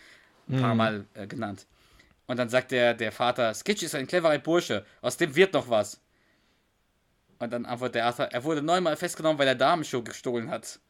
[0.48, 1.66] ein paar Mal äh, genannt.
[2.26, 5.68] Und dann sagt der, der Vater, Skitch ist ein cleverer Bursche, aus dem wird noch
[5.68, 6.00] was.
[7.38, 10.80] Und dann antwortet der Arthur, er wurde neunmal festgenommen, weil er Damenschuh gestohlen hat.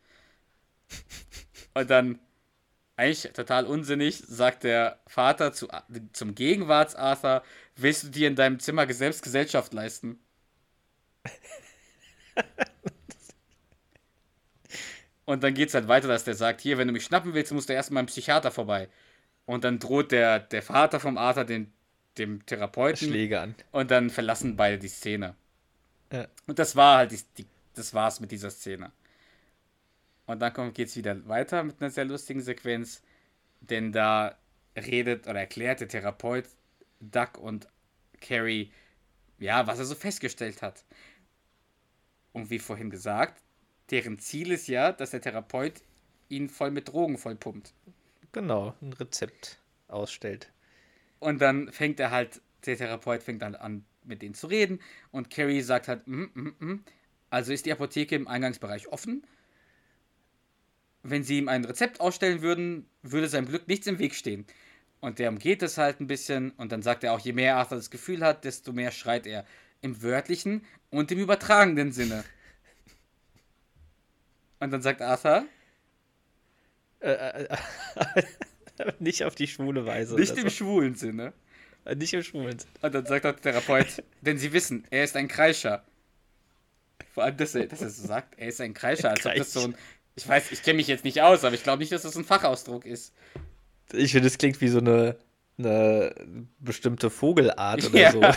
[1.75, 2.18] Und dann,
[2.97, 5.68] eigentlich total unsinnig, sagt der Vater zu,
[6.12, 7.42] zum Gegenwarts-Arthur,
[7.77, 10.18] willst du dir in deinem Zimmer selbst Gesellschaft leisten?
[15.25, 17.51] Und dann geht es halt weiter, dass der sagt, hier, wenn du mich schnappen willst,
[17.53, 18.88] musst du erst mal beim Psychiater vorbei.
[19.47, 21.73] Und dann droht der, der Vater vom Arthur den,
[22.18, 23.09] dem Therapeuten.
[23.09, 23.55] Schläge an.
[23.73, 25.35] Und dann verlassen beide die Szene.
[26.12, 26.29] Ja.
[26.47, 28.92] Und das war halt die, die, das war's mit dieser Szene.
[30.27, 33.03] Und dann kommt, geht's wieder weiter mit einer sehr lustigen Sequenz,
[33.61, 34.39] denn da
[34.77, 36.49] redet oder erklärt der Therapeut
[37.01, 37.69] Duck und
[38.21, 38.73] Carrie,
[39.39, 40.85] ja, was er so festgestellt hat.
[42.33, 43.43] Und wie vorhin gesagt,
[43.91, 45.83] deren Ziel ist ja, dass der Therapeut
[46.29, 47.75] ihn voll mit Drogen vollpumpt.
[48.33, 49.59] Genau, ein Rezept
[49.89, 50.51] ausstellt.
[51.21, 54.81] Und dann fängt er halt, der Therapeut fängt dann an, mit denen zu reden.
[55.11, 56.85] Und Carrie sagt halt, mm, mm, mm.
[57.31, 59.25] also ist die Apotheke im Eingangsbereich offen.
[61.07, 64.47] Wenn sie ihm ein Rezept ausstellen würden, würde seinem Glück nichts im Weg stehen.
[65.01, 66.51] Und der umgeht es halt ein bisschen.
[66.53, 69.45] Und dann sagt er auch, je mehr Arthur das Gefühl hat, desto mehr schreit er.
[69.83, 72.25] Im wörtlichen und im übertragenen Sinne.
[74.61, 75.45] Und dann sagt Arthur,
[77.01, 77.49] Äh, äh,
[78.79, 80.14] äh, nicht auf die schwule Weise.
[80.14, 80.51] nicht im so.
[80.51, 81.35] schwulen Sinne.
[81.97, 82.73] Nicht im schwulen Sinne.
[82.81, 85.85] Und dann sagt auch der Therapeut, denn sie wissen, er ist ein Kreischer.
[87.12, 89.53] Vor allem, dass er, dass er so sagt, er ist ein Kreischer, als ob das
[89.53, 89.77] so ein.
[90.16, 92.24] Ich weiß, ich kenne mich jetzt nicht aus, aber ich glaube nicht, dass das ein
[92.24, 93.12] Fachausdruck ist.
[93.92, 95.16] Ich finde, es klingt wie so eine,
[95.59, 96.14] eine
[96.61, 98.12] bestimmte Vogelart oder Ja.
[98.12, 98.20] so.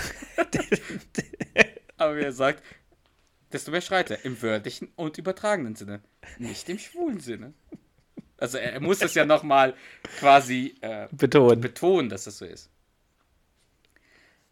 [1.97, 2.63] Aber er sagt,
[3.51, 4.23] desto mehr schreit er.
[4.25, 6.01] Im wörtlichen und übertragenen Sinne.
[6.37, 7.53] Nicht im schwulen Sinne.
[8.37, 9.73] Also er, er muss es ja nochmal
[10.19, 11.59] quasi äh, Betonen.
[11.61, 12.69] betonen, dass das so ist.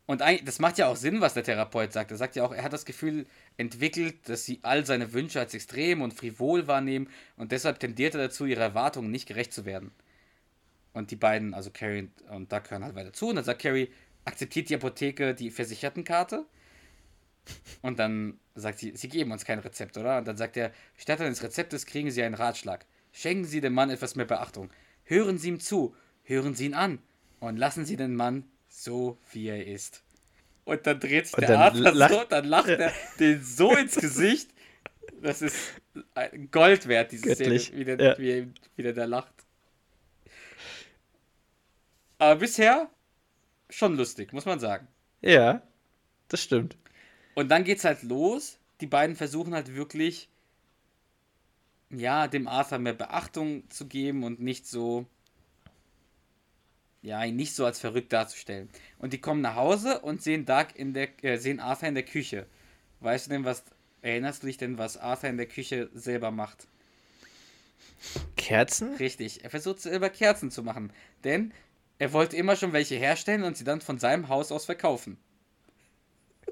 [0.07, 2.11] Und das macht ja auch Sinn, was der Therapeut sagt.
[2.11, 3.25] Er sagt ja auch, er hat das Gefühl
[3.57, 8.21] entwickelt, dass sie all seine Wünsche als extrem und frivol wahrnehmen und deshalb tendiert er
[8.21, 9.91] dazu, ihre Erwartungen nicht gerecht zu werden.
[10.93, 13.29] Und die beiden, also Carrie und Doug, hören halt weiter zu.
[13.29, 13.89] Und dann sagt Carrie,
[14.25, 16.45] akzeptiert die Apotheke die Versichertenkarte?
[17.81, 20.17] Und dann sagt sie, sie geben uns kein Rezept, oder?
[20.19, 22.85] Und dann sagt er, statt eines Rezeptes kriegen Sie einen Ratschlag.
[23.11, 24.69] Schenken Sie dem Mann etwas mehr Beachtung.
[25.03, 26.99] Hören Sie ihm zu, hören Sie ihn an
[27.39, 28.45] und lassen Sie den Mann
[28.83, 30.03] so, wie er ist.
[30.65, 33.95] Und dann dreht sich Und der Adler lacht- so, dann lacht er den so ins
[33.95, 34.49] Gesicht.
[35.21, 35.55] Das ist
[36.51, 38.17] Gold wert, diese Göttlich, Szene, wie der, ja.
[38.17, 39.33] wie, wie der da lacht.
[42.17, 42.89] Aber bisher
[43.69, 44.87] schon lustig, muss man sagen.
[45.21, 45.61] Ja,
[46.27, 46.77] das stimmt.
[47.33, 48.57] Und dann geht's halt los.
[48.81, 50.29] Die beiden versuchen halt wirklich,
[51.89, 55.05] ja, dem Arthur mehr Beachtung zu geben und nicht so,
[57.05, 58.67] ja, ihn nicht so als verrückt darzustellen.
[58.97, 62.03] Und die kommen nach Hause und sehen Doug in der, äh, sehen Arthur in der
[62.03, 62.47] Küche.
[62.99, 63.63] Weißt du denn, was,
[64.01, 66.67] erinnerst du dich denn, was Arthur in der Küche selber macht?
[68.35, 68.95] Kerzen?
[68.95, 70.91] Richtig, er versucht selber Kerzen zu machen.
[71.23, 71.53] Denn
[71.99, 75.17] er wollte immer schon welche herstellen und sie dann von seinem Haus aus verkaufen.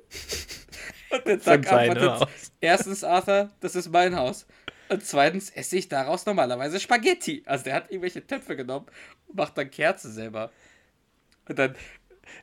[1.09, 2.27] Und der Duck antwortet,
[2.59, 4.47] erstens, Arthur, das ist mein Haus.
[4.89, 7.43] Und zweitens esse ich daraus normalerweise Spaghetti.
[7.46, 8.86] Also der hat irgendwelche Töpfe genommen
[9.28, 10.52] und macht dann Kerzen selber.
[11.48, 11.76] Und dann,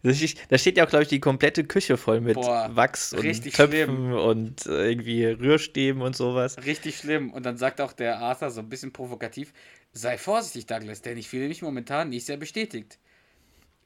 [0.03, 3.12] Da steht- Da steht ja auch, glaube ich, die komplette Küche voll mit Boah, Wachs
[3.12, 4.12] und Töpfen schlimm.
[4.12, 6.57] und äh, irgendwie Rührstäben und sowas.
[6.64, 7.33] richtig schlimm.
[7.33, 9.53] Und dann sagt auch der Arthur so ein bisschen provokativ,
[9.92, 12.98] sei vorsichtig, Douglas, denn ich fühle mich momentan nicht sehr bestätigt.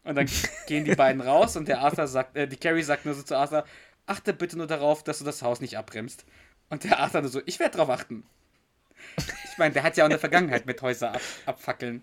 [0.02, 0.28] Und dann
[0.66, 3.36] gehen die beiden raus und der Arthur sagt, äh, die Carrie sagt nur so zu
[3.36, 3.64] Arthur,
[4.06, 6.24] achte bitte nur darauf, dass du das Haus nicht abbremst.
[6.70, 8.24] Und der Arthur nur so, ich werde drauf achten.
[9.50, 12.02] Ich meine, der hat ja auch eine Vergangenheit mit Häuser ab, abfackeln.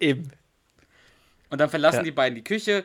[0.00, 0.30] Eben.
[1.50, 2.02] Und dann verlassen Ja.
[2.02, 2.84] die beiden die Küche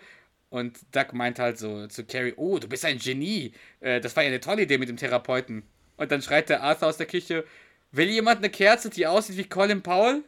[0.49, 3.53] und Doug meint halt so zu Carrie, oh, du bist ein Genie.
[3.79, 5.63] Äh, das war ja eine tolle Idee mit dem Therapeuten.
[5.97, 7.45] Und dann schreit der Arthur aus der Küche,
[7.91, 10.23] will jemand eine Kerze, die aussieht wie Colin Powell?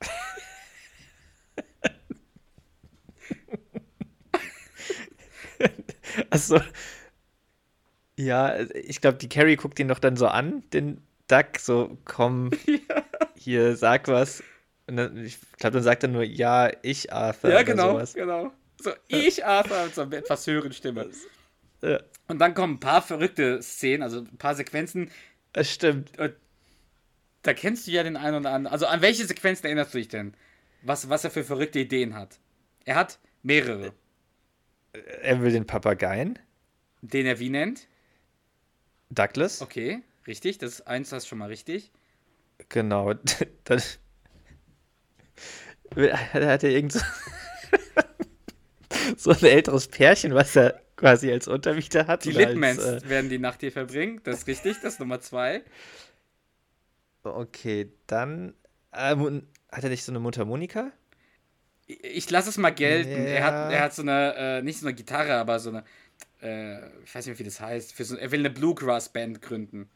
[6.30, 6.60] Also,
[8.16, 12.50] ja, ich glaube, die Carrie guckt ihn doch dann so an, den Duck, so, komm,
[13.36, 14.42] hier, sag was.
[14.86, 17.50] Und dann, ich glaube, dann sagt er nur, ja, ich, Arthur.
[17.50, 18.14] ja, oder genau, Sowas.
[18.14, 18.52] genau.
[18.80, 21.10] So, ich, Arthur, mit so einer etwas höheren Stimme.
[21.80, 25.10] Ja, Und dann kommen ein paar verrückte Szenen, also ein paar Sequenzen.
[25.54, 26.10] das stimmt.
[27.42, 28.72] Da kennst du ja den einen oder anderen.
[28.72, 30.34] Also an welche Sequenzen erinnerst du dich denn?
[30.82, 32.38] Was, was er für verrückte Ideen hat?
[32.86, 33.92] Er hat mehrere.
[35.22, 36.38] Er will den Papageien,
[37.02, 37.86] Den er wie nennt?
[39.10, 39.60] Douglas.
[39.62, 40.58] Okay, richtig.
[40.58, 41.90] Das ist eins, das ist schon mal richtig.
[42.68, 43.14] Genau.
[43.64, 43.82] Dann
[46.32, 47.00] hat er irgend so,
[49.16, 52.24] so ein älteres Pärchen, was er quasi als Untermieter hat.
[52.24, 54.20] Die Litmans äh, werden die Nacht hier verbringen.
[54.24, 54.76] Das ist richtig.
[54.82, 55.62] Das ist Nummer zwei.
[57.22, 58.54] okay, dann
[58.92, 59.14] äh,
[59.72, 60.90] hat er nicht so eine Mundharmonika?
[61.86, 63.10] Ich- Ich lasse es mal gelten.
[63.10, 63.70] Er, hat, Ja.
[63.70, 65.84] er hat so eine, äh, nicht so eine Gitarre, aber so eine,
[66.42, 67.92] äh, ich weiß nicht, wie das heißt.
[67.92, 69.88] Für so, er will eine Bluegrass-Band gründen.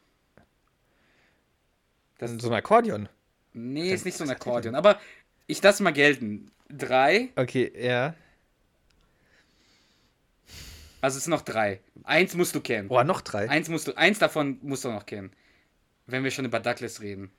[2.19, 3.09] Das, So ein Akkordeon.
[3.53, 4.75] nee, ist nicht so ein Akkordeon.
[4.75, 4.99] Aber
[5.47, 6.51] ich lasse mal gelten.
[6.71, 8.13] Drei, Okay, ja.
[11.01, 11.79] also es sind noch drei.
[12.03, 12.89] Eins musst du kennen.
[12.89, 13.49] Boah, noch drei.
[13.49, 15.31] Eins musst du, eins davon musst du noch kennen.
[16.05, 17.31] Wenn wir schon über Douglas reden.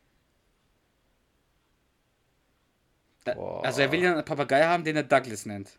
[3.24, 5.78] Da, also er will ja einen Papagei haben, den er Douglas nennt.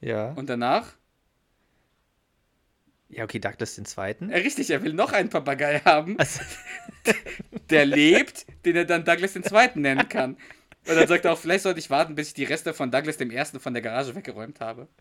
[0.00, 0.32] Ja.
[0.32, 0.92] Und danach?
[3.08, 4.30] Ja, okay, Douglas den zweiten.
[4.30, 6.40] Ja, richtig, er will noch einen Papagei haben, Also,
[7.70, 10.36] der lebt, den er dann Douglas den Zweiten nennen kann.
[10.86, 13.16] Und dann sagt er auch, vielleicht sollte ich warten, bis ich die Reste von Douglas
[13.16, 14.88] dem Ersten von der Garage weggeräumt habe.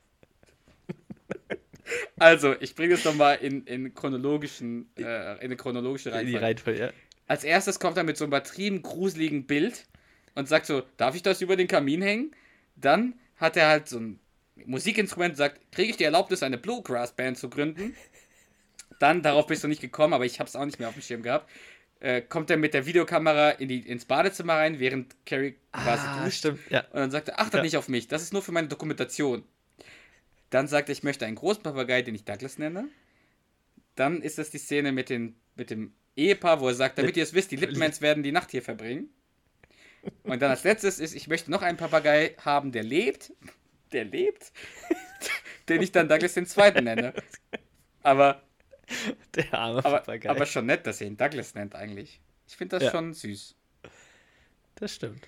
[2.17, 6.45] Also, ich bringe es nochmal in, in chronologischen, äh, in eine chronologische die Reihenfolge.
[6.45, 6.89] Reihenfolge, ja.
[7.27, 9.85] Als erstes kommt er mit so einem übertrieben gruseligen Bild
[10.33, 12.31] und sagt so, darf ich das über den Kamin hängen?
[12.77, 14.19] Dann hat er halt so ein
[14.65, 17.95] Musikinstrument sagt, kriege ich die Erlaubnis, eine Bluegrass-Band zu gründen?
[18.99, 21.01] Dann, darauf bist du nicht gekommen, aber ich habe es auch nicht mehr auf dem
[21.01, 21.49] Schirm gehabt,
[21.99, 26.23] äh, kommt er mit der Videokamera in die, ins Badezimmer rein, während Carrie quasi Ah,
[26.25, 26.37] duscht.
[26.39, 26.81] stimmt, ja.
[26.91, 27.61] Und dann sagt er, achtet Ja.
[27.63, 29.43] nicht auf mich, das ist nur für meine Dokumentation.
[30.49, 32.87] Dann sagt er, ich möchte einen großen Papagei, den ich Douglas nenne.
[33.95, 37.23] Dann ist das die Szene mit, den, mit dem Ehepaar, wo er sagt, damit ihr
[37.23, 39.09] es wisst, die Lipmans werden die Nacht hier verbringen.
[40.23, 43.32] Und dann als letztes ist, ich möchte noch einen Papagei haben, der lebt.
[43.93, 44.51] Der lebt.
[45.69, 47.13] den ich dann Douglas den Zweiten nenne.
[48.01, 48.41] Aber,
[49.35, 50.29] Der arme aber, Papagei.
[50.29, 52.19] aber schon nett, dass er ihn Douglas nennt eigentlich.
[52.47, 52.91] Ich finde das Ja.
[52.91, 53.55] schon süß.
[54.75, 55.25] das stimmt.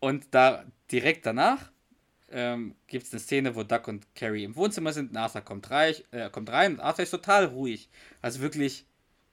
[0.00, 1.70] Und da direkt danach
[2.30, 5.10] ähm, gibt es eine Szene, wo Duck und Carrie im Wohnzimmer sind.
[5.10, 7.88] und Arthur kommt, reich, äh, kommt rein und Arthur ist total ruhig.
[8.22, 8.86] Also wirklich,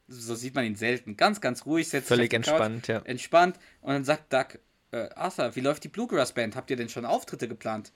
[0.07, 1.17] so sieht man ihn selten.
[1.17, 2.99] Ganz, ganz ruhig, setzt Völlig sich die Couch, entspannt, ja.
[2.99, 3.59] Entspannt.
[3.81, 4.59] Und dann sagt Duck,
[4.91, 6.55] äh, Arthur, wie läuft die Bluegrass Band?
[6.55, 7.91] Habt ihr denn schon Auftritte geplant?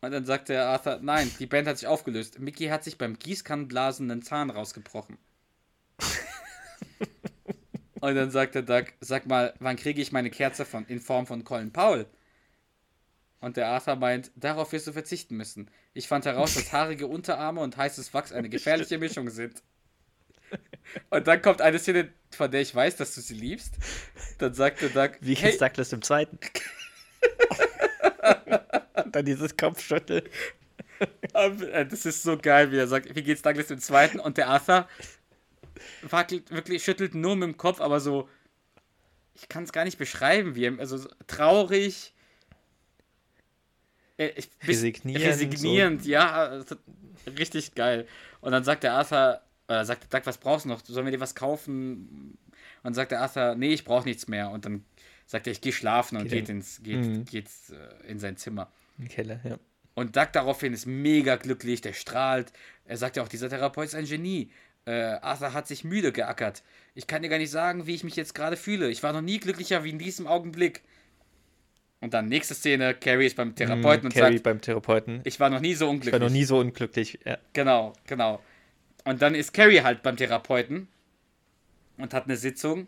[0.00, 2.38] Und dann sagt der Arthur, nein, die Band hat sich aufgelöst.
[2.38, 5.18] Mickey hat sich beim Gießkannenblasen einen Zahn rausgebrochen.
[8.00, 11.26] Und dann sagt der Doug, sag mal, wann kriege ich meine Kerze von, in Form
[11.26, 12.06] von Colin Powell?
[13.40, 15.70] Und der Arthur meint, darauf wirst du verzichten müssen.
[15.94, 19.62] Ich fand heraus, dass haarige Unterarme und heißes Wachs eine gefährliche Mischung sind.
[21.10, 23.74] Und dann kommt eine Szene, von der ich weiß, dass du sie liebst.
[24.38, 26.38] Dann sagt der Doug, Wie hey, geht's Douglas im zweiten?
[29.12, 30.24] Dann dieses Kopfschütteln.
[31.34, 34.20] äh, das ist so geil, wie er sagt, wie geht's Douglas im zweiten?
[34.20, 34.88] Und der Arthur
[36.02, 38.28] wackelt wirklich, schüttelt nur mit dem Kopf, aber so,
[39.34, 42.14] ich kann es gar nicht beschreiben, wie er, also so traurig,
[44.18, 46.76] äh, ich, Resignierend, Resignierend, ja, also,
[47.38, 48.06] richtig geil.
[48.40, 50.84] Und dann sagt der Arthur, äh, sagt Doug, was brauchst du noch?
[50.84, 52.38] Sollen wir dir was kaufen?
[52.82, 54.50] Und sagt der Arthur, nee, ich brauche nichts mehr.
[54.50, 54.84] Und dann
[55.26, 57.24] sagt er, ich gehe schlafen und Geht geht, in- ins, geht, Mhm.
[57.24, 58.70] geht äh, in sein Zimmer.
[58.98, 59.58] Im Keller, ja.
[59.94, 62.52] Und Doug daraufhin ist mega glücklich, der strahlt.
[62.84, 64.50] Er sagt ja auch, dieser Therapeut ist ein Genie.
[64.84, 66.62] Äh, Arthur hat sich müde geackert.
[66.94, 68.88] Ich kann dir gar nicht sagen, wie ich mich jetzt gerade fühle.
[68.90, 70.82] Ich war noch nie glücklicher wie in diesem Augenblick.
[72.00, 75.20] Und dann nächste Szene, Carrie ist beim Therapeuten Mhm, und Carrie sagt, beim Therapeuten.
[75.24, 76.12] Ich ich war noch nie so unglücklich.
[76.12, 77.18] war noch nie so unglücklich.
[77.24, 77.38] Ja.
[77.54, 78.40] Genau, genau.
[79.06, 80.88] Und dann ist Carrie halt beim Therapeuten
[81.98, 82.86] und hat eine Sitzung.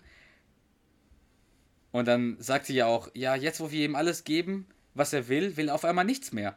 [1.93, 5.29] Und dann sagt sie ja auch, ja, jetzt wo wir ihm alles geben, was er
[5.29, 6.57] will, will er auf einmal nichts mehr.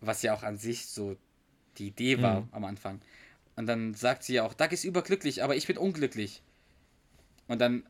[0.00, 1.16] Was ja auch an sich so
[1.78, 2.48] die Idee war Mhm.
[2.52, 3.00] am Anfang.
[3.56, 6.42] Und dann sagt sie ja auch, Doug ist überglücklich, aber ich bin unglücklich.
[7.48, 7.84] Und dann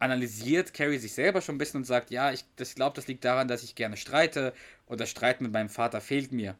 [0.00, 3.06] analysiert Carrie sich selber schon ein bisschen und sagt, ja, ich, das- ich glaube, das
[3.08, 4.54] liegt daran, dass ich gerne streite
[4.86, 6.56] und das Streiten mit meinem Vater fehlt mir.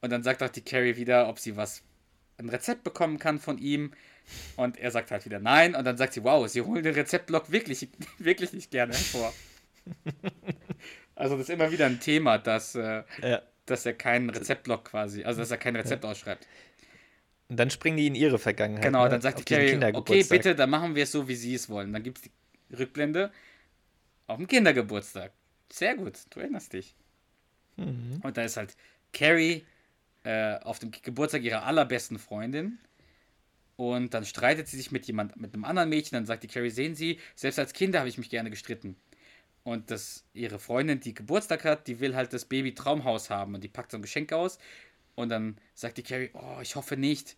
[0.00, 1.82] Und dann sagt auch die Carrie wieder, ob sie was,
[2.38, 3.92] ein Rezept bekommen kann von ihm.
[4.56, 5.74] Und er sagt halt wieder nein.
[5.74, 9.32] Und dann sagt sie, wow, sie holen den Rezeptblock wirklich, wirklich nicht gerne hervor.
[11.16, 13.40] Also das ist immer wieder ein Thema, dass, äh, Ja.
[13.66, 16.46] dass er keinen Rezeptblock quasi, also dass er kein Rezept ausschreibt.
[17.48, 18.82] Und dann springen die in ihre Vergangenheit.
[18.82, 19.10] Genau, ne?
[19.10, 21.68] dann sagt Auf die Carrie, okay, bitte, dann machen wir es so, wie sie es
[21.68, 21.92] wollen.
[21.92, 23.30] Dann gibt es die Rückblende
[24.26, 25.32] auf dem Kindergeburtstag.
[25.70, 26.96] Sehr gut, du erinnerst dich.
[27.76, 28.20] Mhm.
[28.22, 28.76] Und da ist halt
[29.12, 29.64] Carrie
[30.24, 32.78] äh, auf dem Geburtstag ihrer allerbesten Freundin.
[33.76, 36.16] Und dann streitet sie sich mit jemand, mit einem anderen Mädchen.
[36.16, 38.96] Dann sagt die Carrie, sehen Sie, selbst als Kind habe ich mich gerne gestritten.
[39.64, 43.54] Und das, ihre Freundin, die Geburtstag hat, die will halt das Baby Traumhaus haben.
[43.54, 44.58] Und die packt so ein Geschenk aus.
[45.14, 47.36] Und dann sagt die Carrie, oh, ich hoffe nicht.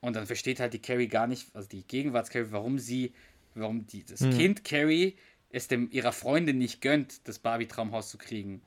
[0.00, 3.12] Und dann versteht halt die Carrie gar nicht, also die Gegenwarts-Carrie, warum sie,
[3.54, 4.30] warum die, das Hm.
[4.36, 5.16] Kind Carrie
[5.50, 8.62] es dem ihrer Freundin nicht gönnt, das Barbie-Traumhaus zu kriegen.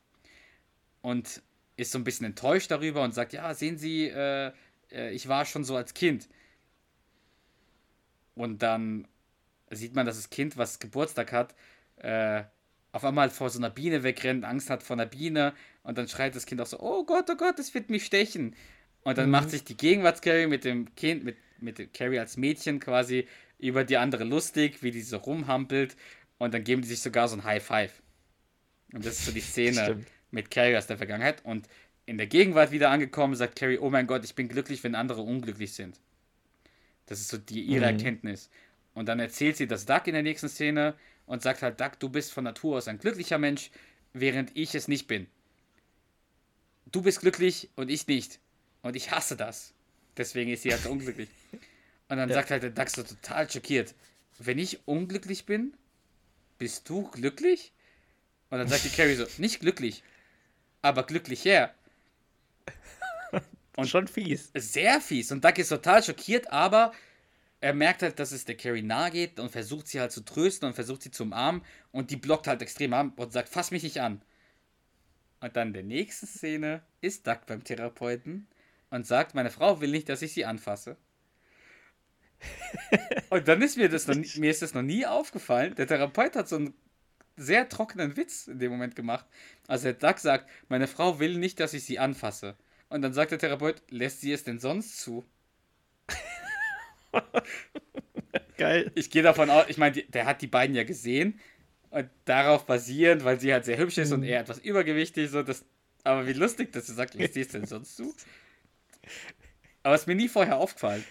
[1.02, 1.42] Und
[1.82, 4.52] ist so ein bisschen enttäuscht darüber und sagt, ja, sehen Sie, äh,
[4.92, 6.28] äh, ich war schon so als Kind.
[8.36, 9.08] Und dann
[9.70, 11.56] sieht man, dass das Kind, was Geburtstag hat,
[11.98, 12.44] äh,
[12.92, 15.54] auf einmal vor so einer Biene wegrennt, Angst hat vor einer Biene
[15.84, 18.56] und dann schreit das Kind auch so, oh Gott, oh Gott, es wird mich stechen.
[19.04, 22.80] Und dann macht sich die Gegenwarts-Carrie mit dem Kind, mit, mit dem Carrie als Mädchen
[22.80, 23.28] quasi
[23.58, 25.96] über die andere lustig, wie die so rumhampelt
[26.38, 28.02] und dann geben die sich sogar so ein High Five.
[28.94, 30.08] Und das ist so die Szene Stimmt.
[30.32, 31.68] Mit Carrie aus der Vergangenheit und
[32.06, 35.22] in der Gegenwart wieder angekommen, sagt Carrie, oh mein Gott, ich bin glücklich, wenn andere
[35.22, 36.00] unglücklich sind.
[37.06, 37.86] Das ist so die, ihre Mhm.
[37.86, 38.50] Erkenntnis.
[38.94, 42.10] Und dann erzählt sie das Duck in der nächsten Szene und sagt halt, Duck, du
[42.10, 43.72] bist von Natur aus ein glücklicher Mensch,
[44.14, 45.28] während ich es nicht bin.
[46.92, 48.40] Du bist glücklich und ich nicht.
[48.82, 49.74] Und ich hasse das.
[50.18, 51.30] Deswegen ist sie halt so unglücklich.
[52.10, 52.34] Und dann Ja.
[52.34, 53.96] sagt halt der Duck so total schockiert,
[54.38, 55.74] wenn ich unglücklich bin,
[56.60, 57.74] bist du glücklich?
[58.50, 60.04] Und dann sagt die Carrie so, nicht glücklich,
[60.82, 61.74] aber glücklicher.
[63.76, 64.52] Und schon fies.
[64.54, 65.32] Sehr fies.
[65.32, 66.92] Und Duck ist total schockiert, aber
[67.62, 70.68] er merkt halt, dass es der Carrie nahe geht und versucht sie halt zu trösten
[70.68, 71.62] und versucht sie zu umarmen.
[71.92, 74.22] Und die blockt halt extrem ab und sagt, fass mich nicht an.
[75.42, 78.48] Und dann in der nächsten Szene ist Duck beim Therapeuten
[78.90, 80.98] und sagt, meine Frau will nicht, dass ich sie anfasse.
[83.30, 85.76] und dann ist mir das noch, nie- mir ist das noch nie aufgefallen.
[85.76, 86.74] Der Therapeut hat so einen
[87.42, 89.26] sehr trockenen Witz in dem Moment gemacht.
[89.68, 92.56] Also der Duck sagt, meine Frau will nicht, dass ich sie anfasse.
[92.90, 95.26] Und dann sagt der Therapeut, lässt sie es denn sonst zu?
[98.58, 98.92] Geil.
[98.96, 101.40] Ich gehe davon aus, ich meine, der hat die beiden ja gesehen
[101.90, 105.66] und darauf basierend, weil sie halt sehr hübsch ist und er etwas übergewichtig, so das,
[106.04, 108.14] aber wie lustig, dass du sagst, lässt sie es denn sonst zu?
[109.84, 111.04] Aber ist mir nie vorher aufgefallen.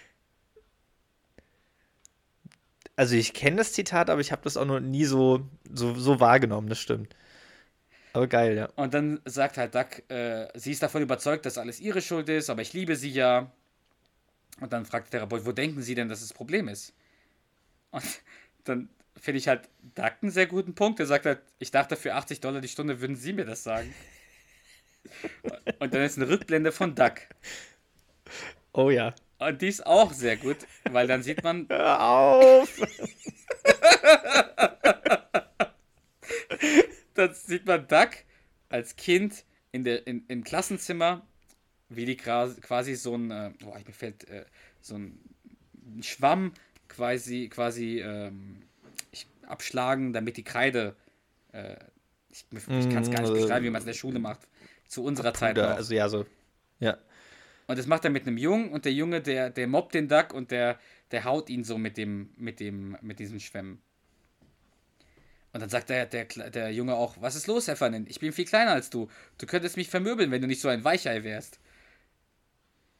[3.01, 6.19] Also ich kenne das Zitat, aber ich habe das auch noch nie so, so, so
[6.19, 7.15] wahrgenommen, das stimmt.
[8.13, 8.69] Aber geil, ja.
[8.75, 12.51] Und dann sagt halt Duck, äh, sie ist davon überzeugt, dass alles ihre Schuld ist,
[12.51, 13.51] aber ich liebe sie ja.
[14.59, 16.93] Und dann fragt der Therapeut, wo denken Sie denn, dass das Problem ist?
[17.89, 18.03] Und
[18.65, 18.87] dann
[19.17, 20.99] finde ich halt Duck einen sehr guten Punkt.
[20.99, 23.95] Er sagt halt, ich dachte, für 80 Dollar die Stunde würden Sie mir das sagen.
[25.79, 27.15] Und dann ist eine Rückblende von Duck.
[28.73, 29.15] Oh ja.
[29.41, 32.79] Und die ist auch sehr gut, weil dann sieht man, Hör auf!
[37.15, 38.09] dann sieht man Duck
[38.69, 41.25] als Kind in der, in, im Klassenzimmer,
[41.89, 44.45] wie die quasi so ein, äh, boah, mir fällt äh,
[44.79, 45.19] so ein
[46.03, 46.53] Schwamm
[46.87, 48.61] quasi, quasi ähm,
[49.47, 50.95] abschlagen, damit die Kreide,
[51.51, 51.77] äh,
[52.29, 54.47] ich, ich kann es gar nicht Mm, beschreiben, wie man es in der Schule macht,
[54.87, 55.71] zu unserer Zeit noch.
[55.71, 56.27] also ja, so.
[56.79, 56.99] Ja.
[57.71, 60.33] Und das macht er mit einem Jungen und der Junge, der, der mobbt den Duck
[60.33, 60.77] und der,
[61.11, 63.81] der haut ihn so mit dem, mit dem, mit diesen Schwämmen.
[65.53, 68.07] Und dann sagt der, der, der Junge auch, was ist los, Heffernan?
[68.09, 69.07] Ich bin viel kleiner als du.
[69.37, 71.61] Du könntest mich vermöbeln, wenn du nicht so ein Weichei wärst.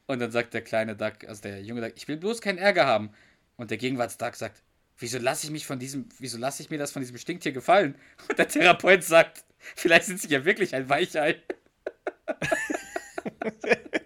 [0.07, 2.85] Und dann sagt der kleine Duck, also der junge Duck, ich will bloß keinen Ärger
[2.85, 3.11] haben.
[3.57, 4.63] Und der Gegenwarts-Duck sagt,
[4.99, 7.95] wieso lasse ich mich von diesem, wieso lasse ich mir das von diesem Stinktier gefallen?
[8.29, 9.43] Und der Therapeut sagt,
[9.75, 11.41] vielleicht sind sie ja wirklich ein Weichei.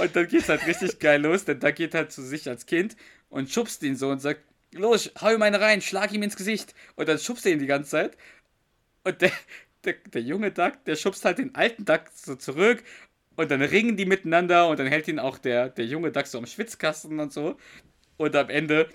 [0.00, 2.96] Und dann geht's halt richtig geil los, denn da geht halt zu sich als Kind
[3.28, 4.40] und schubst ihn so und sagt,
[4.72, 6.74] los, hau ihm eine rein, schlag ihm ins Gesicht.
[6.96, 8.16] Und dann schubst er ihn die ganze Zeit.
[9.04, 9.32] Und der,
[9.84, 12.82] der, der junge Duck, der schubst halt den alten Duck so zurück.
[13.36, 16.38] Und dann ringen die miteinander und dann hält ihn auch der, der junge Duck so
[16.38, 17.56] am Schwitzkasten und so.
[18.16, 18.88] Und am Ende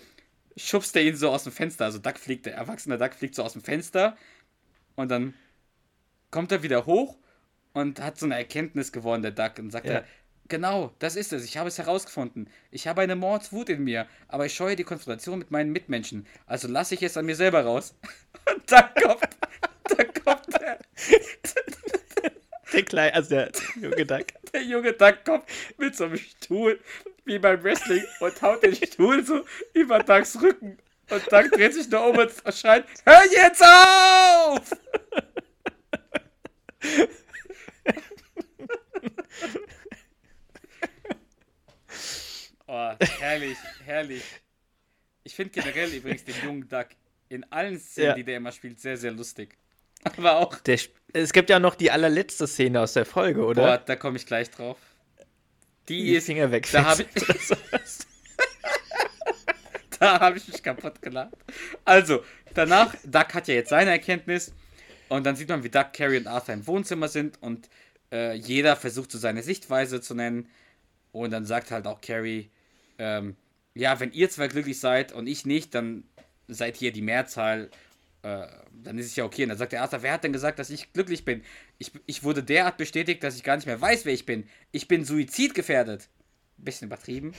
[0.58, 1.86] schubst er ihn so aus dem Fenster.
[1.86, 4.18] Also Duck fliegt, der erwachsene Duck fliegt so aus dem Fenster.
[4.95, 5.34] Und dann
[6.32, 7.18] kommt er wieder hoch
[7.74, 9.93] und hat so eine Erkenntnis gewonnen, der Duck, und sagt Ja.
[9.95, 10.06] er,
[10.48, 12.50] genau, das ist es, ich habe es herausgefunden.
[12.72, 16.68] Ich habe eine Mordswut in mir, aber ich scheue die Konfrontation mit meinen Mitmenschen, also
[16.68, 17.96] lasse ich es an mir selber raus.
[18.54, 19.30] Und dann kommt,
[19.98, 20.80] dann kommt der,
[22.76, 24.26] Der kleine, also der junge Duck.
[24.54, 25.46] der junge Duck kommt
[25.78, 26.80] mit so einem Stuhl,
[27.24, 30.78] wie beim Wrestling, und haut den Stuhl so über Ducks Rücken.
[31.10, 34.72] Und Duck dreht sich nur um und schreit, hör jetzt auf!
[42.78, 44.21] Oh, herrlich, herrlich.
[45.23, 46.88] Ich finde generell übrigens den jungen Duck
[47.30, 48.13] in allen Szenen, Ja.
[48.15, 49.57] die der immer spielt, sehr, sehr lustig.
[50.03, 50.78] Aber auch, Der,
[51.13, 53.63] es gibt ja noch die allerletzte Szene aus der Folge, oder?
[53.63, 54.78] boah, da komme ich gleich drauf.
[55.88, 56.67] Die, die ist, Finger weg.
[56.69, 57.07] da habe ich,
[59.99, 61.34] da habe ich mich kaputt gelacht.
[61.86, 64.51] Also, danach, Duck hat ja jetzt seine Erkenntnis
[65.07, 67.69] und dann sieht man, wie Duck, Carrie und Arthur im Wohnzimmer sind und
[68.11, 70.49] äh, jeder versucht so seine Sichtweise zu nennen
[71.13, 72.51] und dann sagt halt auch Carrie,
[72.98, 73.36] ähm,
[73.74, 76.04] ja, wenn ihr zwei glücklich seid und ich nicht, dann
[76.48, 77.70] seid ihr die Mehrzahl,
[78.22, 79.43] äh, dann ist es ja okay.
[79.43, 81.43] Und dann sagt der Arthur, wer hat denn gesagt, dass ich glücklich bin?
[81.78, 84.48] Ich, ich wurde derart bestätigt, dass ich gar nicht mehr weiß, wer ich bin.
[84.72, 86.10] Ich bin suizidgefährdet.
[86.58, 87.34] Bisschen übertrieben.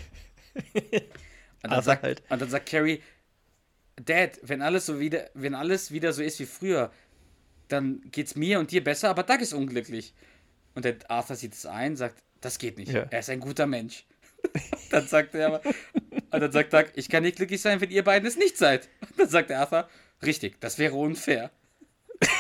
[1.63, 2.23] Und dann, sagt, halt.
[2.29, 3.03] und dann sagt Carrie,
[3.97, 6.93] Dad, wenn alles so wieder, wenn alles wieder so ist wie früher,
[7.69, 10.15] dann geht's mir und dir besser, aber Doug ist unglücklich.
[10.75, 12.93] Und der Arthur sieht es ein, sagt, das geht nicht.
[12.93, 13.07] Ja.
[13.11, 14.05] Er ist ein guter Mensch.
[14.91, 15.61] dann sagt er aber,
[16.31, 18.89] und dann sagt Doug, ich kann nicht glücklich sein, wenn ihr beiden es nicht seid.
[19.01, 19.89] Und dann sagt der Arthur,
[20.25, 21.51] richtig, das wäre unfair.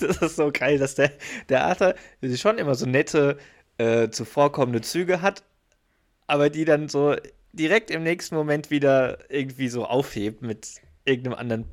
[0.00, 1.12] Das ist so geil, dass der,
[1.48, 1.94] der Arthur
[2.36, 3.38] schon immer so nette,
[3.76, 5.42] äh, zuvorkommende Züge hat,
[6.26, 7.14] aber die dann so
[7.52, 11.64] direkt im nächsten Moment wieder irgendwie so aufhebt mit irgendeinem anderen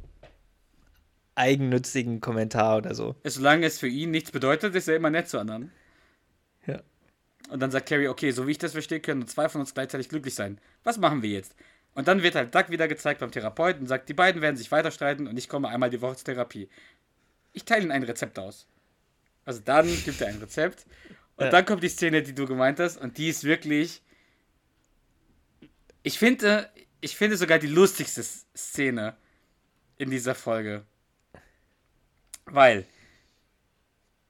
[1.36, 3.16] eigennützigen Kommentar oder so.
[3.24, 5.72] Solange es für ihn nichts bedeutet, ist er immer nett zu anderen.
[7.50, 9.74] Und dann sagt Carrie, okay, so wie ich das verstehe, können nur zwei von uns
[9.74, 10.60] gleichzeitig glücklich sein.
[10.84, 11.56] Was machen wir jetzt?
[11.94, 14.72] Und dann wird halt Doug wieder gezeigt beim Therapeuten und sagt, die beiden werden sich
[14.72, 16.68] weiter streiten und ich komme einmal die Woche zur Therapie.
[17.54, 18.68] Ich teile ihnen ein Rezept aus.
[19.46, 20.86] Also dann gibt er ein Rezept.
[21.38, 21.52] Und Ja.
[21.52, 24.02] dann kommt die Szene, die du gemeint hast, und die ist wirklich.
[26.04, 26.70] Ich finde,
[27.02, 28.24] ich finde sogar die lustigste
[28.56, 29.16] Szene
[29.98, 30.86] in dieser Folge.
[32.46, 32.86] Weil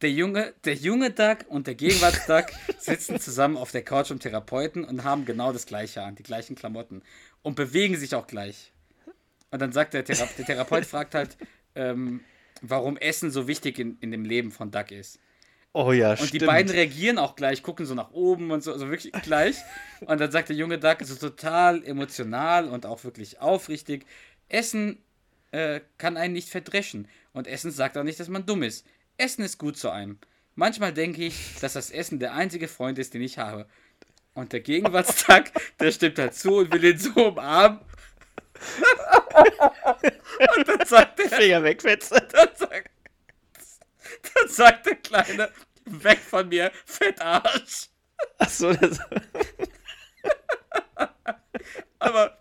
[0.02, 2.46] der junge, der junge Doug und der Gegenwarts-Doug
[2.80, 6.56] sitzen zusammen auf der Couch im Therapeuten und haben genau das gleiche an, die gleichen
[6.56, 7.02] Klamotten
[7.42, 8.72] und bewegen sich auch gleich.
[9.52, 11.38] Und dann sagt der, Thera der Therapeut, fragt halt,
[11.76, 12.22] ähm,
[12.62, 15.20] warum Essen so wichtig in, in dem Leben von Doug ist.
[15.72, 16.34] Oh ja, Und stimmt.
[16.34, 19.58] die beiden reagieren auch gleich, gucken so nach oben und so, also wirklich gleich.
[20.02, 24.06] Und dann sagt der junge Doug so total emotional und auch wirklich aufrichtig,
[24.48, 25.04] Essen
[25.52, 27.08] äh, kann einen nicht verdreschen.
[27.34, 28.86] Und Essen sagt auch nicht, dass man dumm ist.
[29.18, 30.20] Essen ist gut zu einem.
[30.56, 33.68] Manchmal denke ich, dass das Essen der einzige Freund ist, den ich habe.
[34.34, 37.80] Und der Gegenwartstag, der stimmt halt zu und will ihn so umarmen.
[40.58, 42.18] und dann sagt der, Finger wegfetzen.
[42.32, 42.90] dann sagt,
[44.34, 45.52] dann sagt der Kleine,
[45.86, 47.90] weg von mir, Fettarsch.
[48.38, 49.00] Achso, das.
[52.00, 52.38] Aber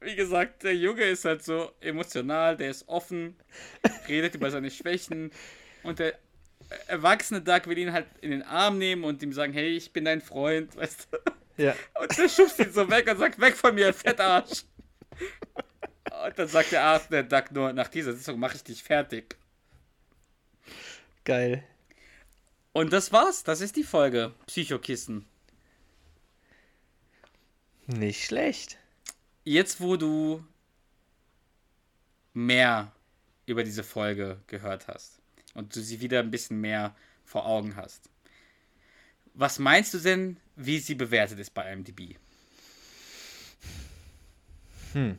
[0.00, 3.36] wie gesagt, der Junge ist halt so emotional, der ist offen,
[4.08, 5.30] redet über seine Schwächen
[5.86, 6.18] und der
[6.88, 10.04] erwachsene Doug will ihn halt in den Arm nehmen und ihm sagen, hey, ich bin
[10.04, 11.18] dein Freund, weißt du?
[11.62, 11.74] Ja.
[12.00, 14.64] Und der schubst ihn so weg und sagt, weg von mir, Fettarsch.
[16.24, 19.36] Und dann sagt der Arzt, der Duck nur, nach dieser Sitzung mache ich dich fertig.
[21.24, 21.64] Geil.
[22.72, 24.34] Und das war's, das ist die Folge.
[24.46, 25.24] Psychokissen.
[27.86, 28.78] Nicht schlecht.
[29.44, 30.44] Jetzt, wo du
[32.34, 32.92] mehr
[33.46, 35.20] über diese Folge gehört hast
[35.56, 36.94] und du sie wieder ein bisschen mehr
[37.24, 38.10] vor Augen hast.
[39.34, 42.16] Was meinst du denn, wie sie bewertet ist bei IMDb?
[44.92, 45.18] Hm.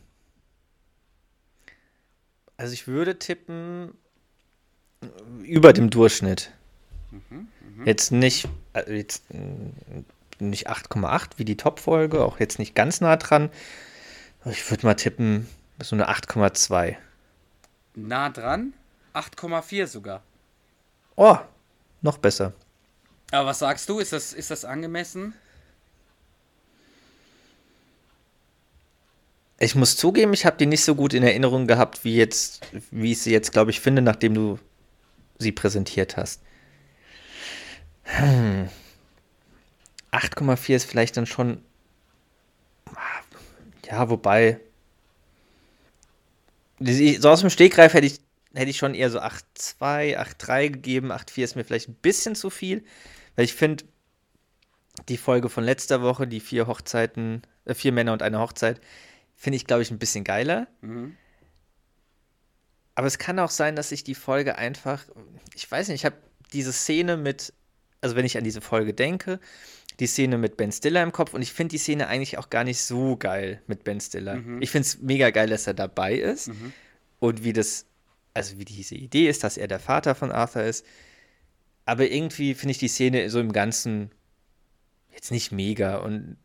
[2.55, 3.93] Also ich würde tippen
[5.43, 6.51] über dem Durchschnitt.
[7.85, 10.03] Jetzt nicht, also jetzt mm,
[10.39, 13.49] nicht 8,8 wie die Top-Folge, auch jetzt nicht ganz nah dran.
[14.45, 15.47] Ich würde mal tippen,
[15.81, 16.95] so eine 8,2.
[17.95, 18.73] Nah dran?
[19.17, 20.23] 8,4 sogar.
[21.15, 21.37] Oh,
[22.01, 22.53] noch besser.
[23.31, 23.99] Aber was sagst du?
[23.99, 25.33] Ist das, ist das angemessen?
[29.59, 32.61] Ich muss zugeben, ich habe die nicht so gut in Erinnerung gehabt, wie jetzt,
[32.91, 34.59] wie ich sie jetzt, glaube ich, finde, nachdem du
[35.39, 36.41] sie präsentiert hast.
[38.03, 38.69] Hm.
[40.11, 41.63] 8,4 ist vielleicht dann schon.
[43.85, 44.59] Ja, wobei.
[46.79, 48.19] So aus dem Stegreif hätte ich,
[48.57, 51.11] hätte ich schon eher so 8,2, 8,3 gegeben.
[51.11, 52.83] 8,4 ist mir vielleicht ein bisschen zu viel,
[53.35, 53.85] weil ich finde,
[55.09, 58.81] die Folge von letzter Woche, die vier Hochzeiten, äh, vier Männer und eine Hochzeit,
[59.35, 60.67] finde ich, glaube ich, ein bisschen geiler.
[62.95, 65.05] Aber es kann auch sein, dass ich die Folge einfach,
[65.53, 66.17] ich weiß nicht, ich habe
[66.51, 67.53] diese Szene mit,
[68.01, 69.39] also wenn ich an diese Folge denke,
[69.99, 72.63] die Szene mit Ben Stiller im Kopf und ich finde die Szene eigentlich auch gar
[72.63, 74.37] nicht so geil mit Ben Stiller.
[74.61, 76.49] Ich finde es mega geil, dass er dabei ist
[77.19, 77.85] und wie das,
[78.37, 80.85] also wie diese Idee ist, dass er der Vater von Arthur ist.
[81.85, 84.11] Aber irgendwie finde ich die Szene so im Ganzen
[85.13, 86.37] jetzt nicht mega und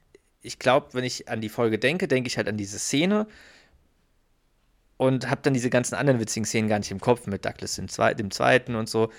[0.42, 3.28] ich glaube, wenn ich an die Folge denke, denke ich halt an diese Szene
[4.96, 7.88] und habe dann diese ganzen anderen witzigen Szenen gar nicht im Kopf mit Douglas im,
[7.88, 9.10] Zwe dem Zweiten und so.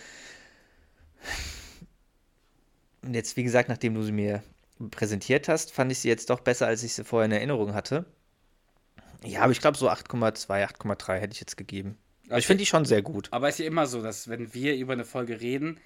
[3.02, 4.44] Und jetzt, wie gesagt, nachdem du sie mir
[4.92, 8.06] präsentiert hast, fand ich sie jetzt doch besser, als ich sie vorher in Erinnerung hatte.
[9.24, 11.98] Ja, aber ich glaube, so 8,2, 8,3 hätte ich jetzt gegeben.
[12.30, 13.28] Aber ich finde die schon sehr gut.
[13.32, 15.78] Aber es ist ja immer so, dass wenn wir über eine Folge reden,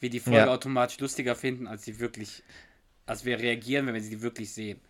[0.00, 0.48] wir die Folge Ja.
[0.48, 2.42] automatisch lustiger finden, als sie wirklich,
[3.06, 4.80] als wir reagieren, wenn wir sie wirklich sehen.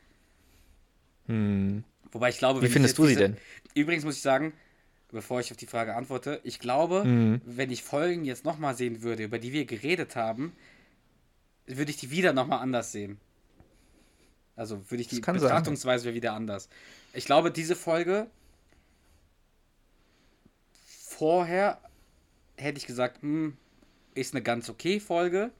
[1.27, 1.85] Hm.
[2.11, 3.37] Wobei ich glaube, Wie findest du sie diese- denn?
[3.75, 4.53] Übrigens muss ich sagen,
[5.11, 7.41] bevor ich auf die Frage antworte, ich glaube, Mhm.
[7.45, 10.53] wenn ich Folgen jetzt nochmal sehen würde, über die wir geredet haben,
[11.67, 13.19] würde ich die wieder nochmal anders sehen.
[14.57, 15.35] Also würde ich die sein.
[15.35, 16.69] Betrachtungsweise wäre wieder anders.
[17.15, 18.27] Ich glaube, diese Folge
[21.13, 21.81] vorher
[22.57, 23.57] hätte ich gesagt, hm,
[24.15, 25.51] ist eine ganz okay Folge.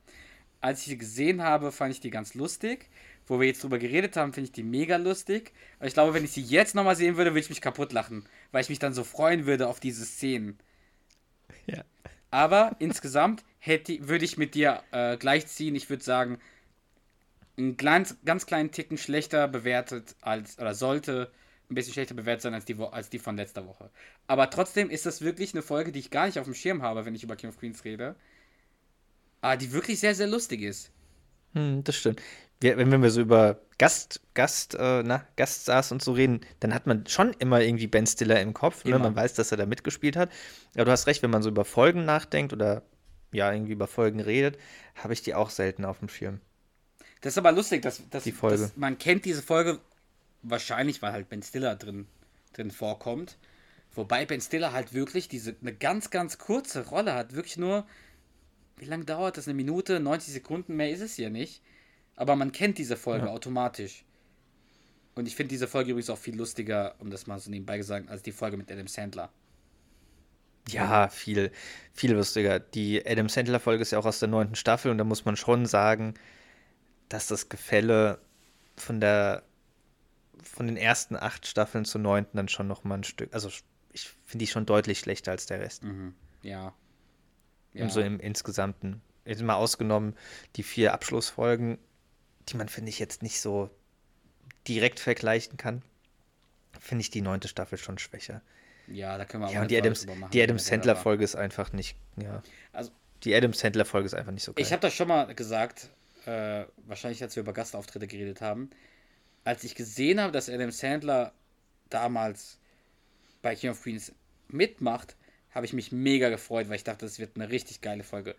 [0.61, 2.89] Als ich sie gesehen habe, fand ich die ganz lustig.
[3.27, 5.53] Wo wir jetzt drüber geredet haben, finde ich die mega lustig.
[5.79, 8.27] Aber ich glaube, wenn ich sie jetzt nochmal sehen würde, würde ich mich kaputt lachen.
[8.51, 10.59] Weil ich mich dann so freuen würde auf diese Szenen.
[11.67, 11.85] Ja.
[12.31, 15.75] Aber insgesamt hätte, würde ich mit dir äh, gleichziehen.
[15.75, 16.39] Ich würde sagen,
[17.57, 21.31] einen kleinen, ganz kleinen Ticken schlechter bewertet als, oder sollte
[21.73, 23.91] ein bisschen schlechter bewertet sein als die, als die von letzter Woche.
[24.27, 27.05] Aber trotzdem ist das wirklich eine Folge, die ich gar nicht auf dem Schirm habe,
[27.05, 28.15] wenn ich über King of Queens rede.
[29.41, 30.91] Aber die wirklich sehr, sehr lustig ist.
[31.55, 32.23] Hm, das stimmt.
[32.61, 36.87] Wir, wenn wir so über Gast, Gast, äh, na, Gaststars und so reden, dann hat
[36.87, 38.85] man schon immer irgendwie Ben Stiller im Kopf.
[38.85, 38.99] Ne?
[38.99, 40.31] Man weiß, dass er da mitgespielt hat.
[40.75, 42.83] Aber du hast recht, wenn man so über Folgen nachdenkt oder
[43.33, 44.59] ja, irgendwie über Folgen redet,
[44.95, 46.41] habe ich die auch selten auf dem Schirm.
[47.23, 48.63] Das ist aber lustig, dass, dass, Die Folge.
[48.63, 49.81] dass man kennt diese Folge
[50.43, 52.07] wahrscheinlich, weil halt Ben Stiller drin,
[52.53, 53.39] drin vorkommt.
[53.95, 57.35] Wobei Ben Stiller halt wirklich diese eine ganz, ganz kurze Rolle hat.
[57.35, 57.87] Wirklich nur,
[58.77, 59.47] wie lange dauert das?
[59.47, 61.63] Eine Minute, 90 Sekunden, mehr ist es hier nicht.
[62.17, 64.05] Aber man kennt diese Folge automatisch.
[65.15, 68.09] Und ich finde diese Folge übrigens auch viel lustiger, um das mal so nebenbei gesagt,
[68.09, 69.31] als die Folge mit Adam Sandler.
[70.69, 71.51] Ja, viel,
[71.93, 72.61] viel lustiger.
[72.61, 75.67] Die Adam Sandler-Folge ist ja auch aus der neunten Staffel und da muss man schon
[75.67, 76.15] sagen,
[77.09, 78.21] dass das Gefälle
[78.77, 79.43] von der
[80.43, 83.33] von den ersten acht Staffeln zur neunten dann schon noch mal ein Stück.
[83.35, 83.49] Also
[83.93, 85.83] ich finde die schon deutlich schlechter als der Rest.
[86.43, 86.73] Ja.
[87.75, 89.01] Im So im Insgesamten.
[89.25, 90.17] Jetzt mal ausgenommen
[90.57, 91.79] die vier Abschlussfolgen,
[92.49, 93.71] die man, finde ich, jetzt nicht so
[94.67, 95.83] direkt vergleichen kann,
[96.81, 98.43] finde ich die neunte Staffel schon schwächer.
[98.89, 101.25] ja, da können wir auch Ja, die Adams, machen, die Adam wir Sandler aber- Folge
[101.25, 102.43] ist einfach nicht, ja.
[102.73, 102.91] Also,
[103.25, 104.65] Die Adam Sandler Folge ist einfach nicht so geil.
[104.65, 105.89] Ich habe das schon mal gesagt,
[106.27, 108.71] äh, wahrscheinlich als wir über Gastauftritte geredet haben.
[109.45, 111.33] Als ich gesehen habe, dass Adam Sandler
[111.91, 112.59] damals
[113.43, 114.13] bei King of Queens
[114.49, 115.17] mitmacht,
[115.51, 118.35] habe ich mich mega gefreut, weil ich dachte, das wird eine richtig geile Folge.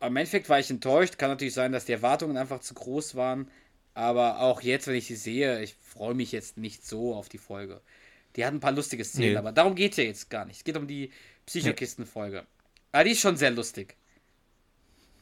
[0.00, 1.18] Im Endeffekt war ich enttäuscht.
[1.18, 3.50] Kann natürlich sein, dass die Erwartungen einfach zu groß waren.
[3.92, 7.38] Aber auch jetzt, wenn ich sie sehe, ich freue mich jetzt nicht so auf die
[7.38, 7.80] Folge.
[8.36, 9.36] Die hat ein paar lustige Szenen, Nee.
[9.36, 10.58] aber darum geht es ja jetzt gar nicht.
[10.58, 11.10] Es geht um die
[11.46, 12.46] Psychokisten-Folge.
[12.92, 13.96] Aber die ist schon sehr lustig.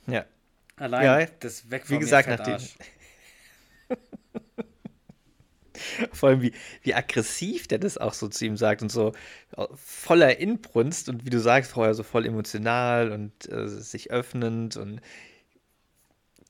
[0.07, 0.25] Ja.
[0.77, 2.77] Allein Ja, das Weg wie von gesagt, mir, nachdem- Fettarsch.
[6.13, 9.13] Vor allem, wie, wie aggressiv der das auch so zu ihm sagt und so
[9.57, 14.77] äh, voller Inbrunst und wie du sagst, vorher so voll emotional und äh, sich öffnend
[14.77, 15.01] und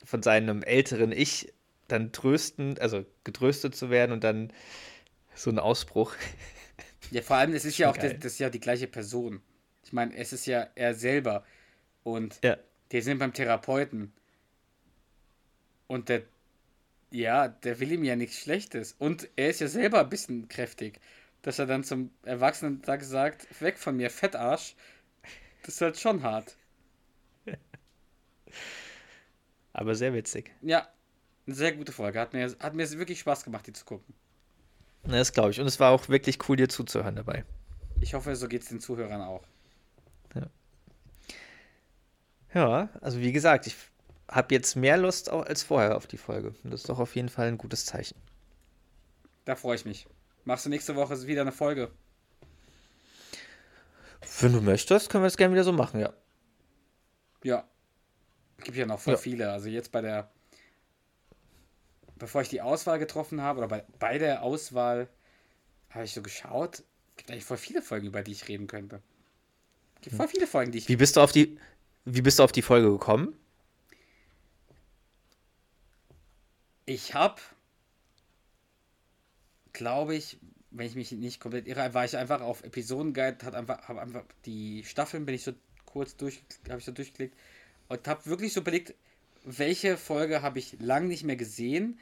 [0.05, 1.53] von seinem älteren Ich
[1.89, 4.53] dann tröstend, also getröstet zu werden und dann
[5.34, 6.14] so ein Ausbruch.
[7.11, 9.41] Ja, vor allem, es ist ja auch das, das ist ja die gleiche Person.
[9.82, 11.43] Ich meine, es ist ja er selber.
[12.03, 12.59] Und Ja.
[12.93, 14.12] die sind beim Therapeuten.
[15.86, 16.22] Und der,
[17.11, 18.94] ja, der will ihm ja nichts Schlechtes.
[18.98, 21.00] Und er ist ja selber ein bisschen kräftig.
[21.42, 24.74] Dass er dann zum Erwachsenen da sagt, weg von mir, Fettarsch.
[25.62, 26.56] Das ist halt schon hart.
[29.72, 30.50] Aber sehr witzig.
[30.62, 30.88] Ja,
[31.46, 32.18] eine sehr gute Folge.
[32.20, 34.14] Hat mir, hat mir wirklich Spaß gemacht, die zu gucken.
[35.04, 35.61] Na, Das glaube ich.
[35.61, 37.44] Und es war auch wirklich cool, dir zuzuhören dabei.
[38.00, 39.44] Ich hoffe, so geht es den Zuhörern auch.
[42.54, 43.76] Ja, also wie gesagt, ich
[44.30, 46.54] habe jetzt mehr Lust auch als vorher auf die Folge.
[46.62, 48.16] Und das ist doch auf jeden Fall ein gutes Zeichen.
[49.44, 50.06] Da freue ich mich.
[50.44, 51.90] Machst du nächste Woche wieder eine Folge?
[54.40, 56.12] Wenn du möchtest, können wir das gerne wieder so machen, ja.
[57.42, 57.66] Ja.
[58.58, 59.18] Es gibt ja noch voll Ja.
[59.18, 59.50] viele.
[59.52, 60.30] Also jetzt bei der.
[62.16, 65.08] Bevor ich die Auswahl getroffen habe, oder bei, bei der Auswahl,
[65.90, 66.80] habe ich so geschaut.
[66.80, 69.00] Es gibt eigentlich voll viele Folgen, über die ich reden könnte.
[69.96, 70.88] Es gibt voll viele Folgen, die ich.
[70.88, 71.58] Wie bist du auf die,
[72.04, 73.36] wie bist du auf die Folge gekommen?
[76.89, 77.36] Ich habe,
[79.74, 80.39] glaube ich,
[80.70, 84.24] wenn ich mich nicht komplett irre, war ich einfach auf Episodenguide, hat einfach, habe einfach
[84.47, 85.53] die Staffeln bin ich so
[85.84, 87.36] kurz durch, habe ich so durchgeklickt
[87.89, 88.95] und habe wirklich so überlegt,
[89.45, 91.99] welche Folge habe ich lang nicht mehr gesehen,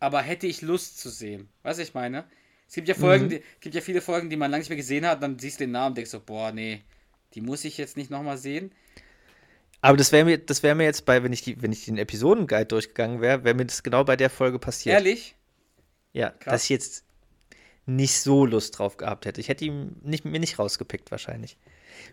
[0.00, 1.48] aber hätte ich Lust zu sehen.
[1.62, 2.24] Weißt du, ich meine?
[2.66, 5.06] Es gibt ja Folgen, die, gibt ja viele Folgen, die man lang nicht mehr gesehen
[5.06, 6.82] hat, dann siehst du den Namen und denkst so, boah, nee,
[7.34, 8.72] die muss ich jetzt nicht nochmal sehen.
[9.84, 11.98] Aber das wäre mir, das wäre mir jetzt bei, wenn ich die, wenn ich den
[11.98, 14.94] Episodenguide durchgegangen wäre, wäre mir das genau bei der Folge passiert.
[14.94, 15.36] Ehrlich?
[16.14, 16.44] Ja, Krass.
[16.44, 17.04] dass ich jetzt
[17.84, 19.42] nicht so Lust drauf gehabt hätte.
[19.42, 21.58] Ich hätte ihn nicht, mir nicht rausgepickt wahrscheinlich.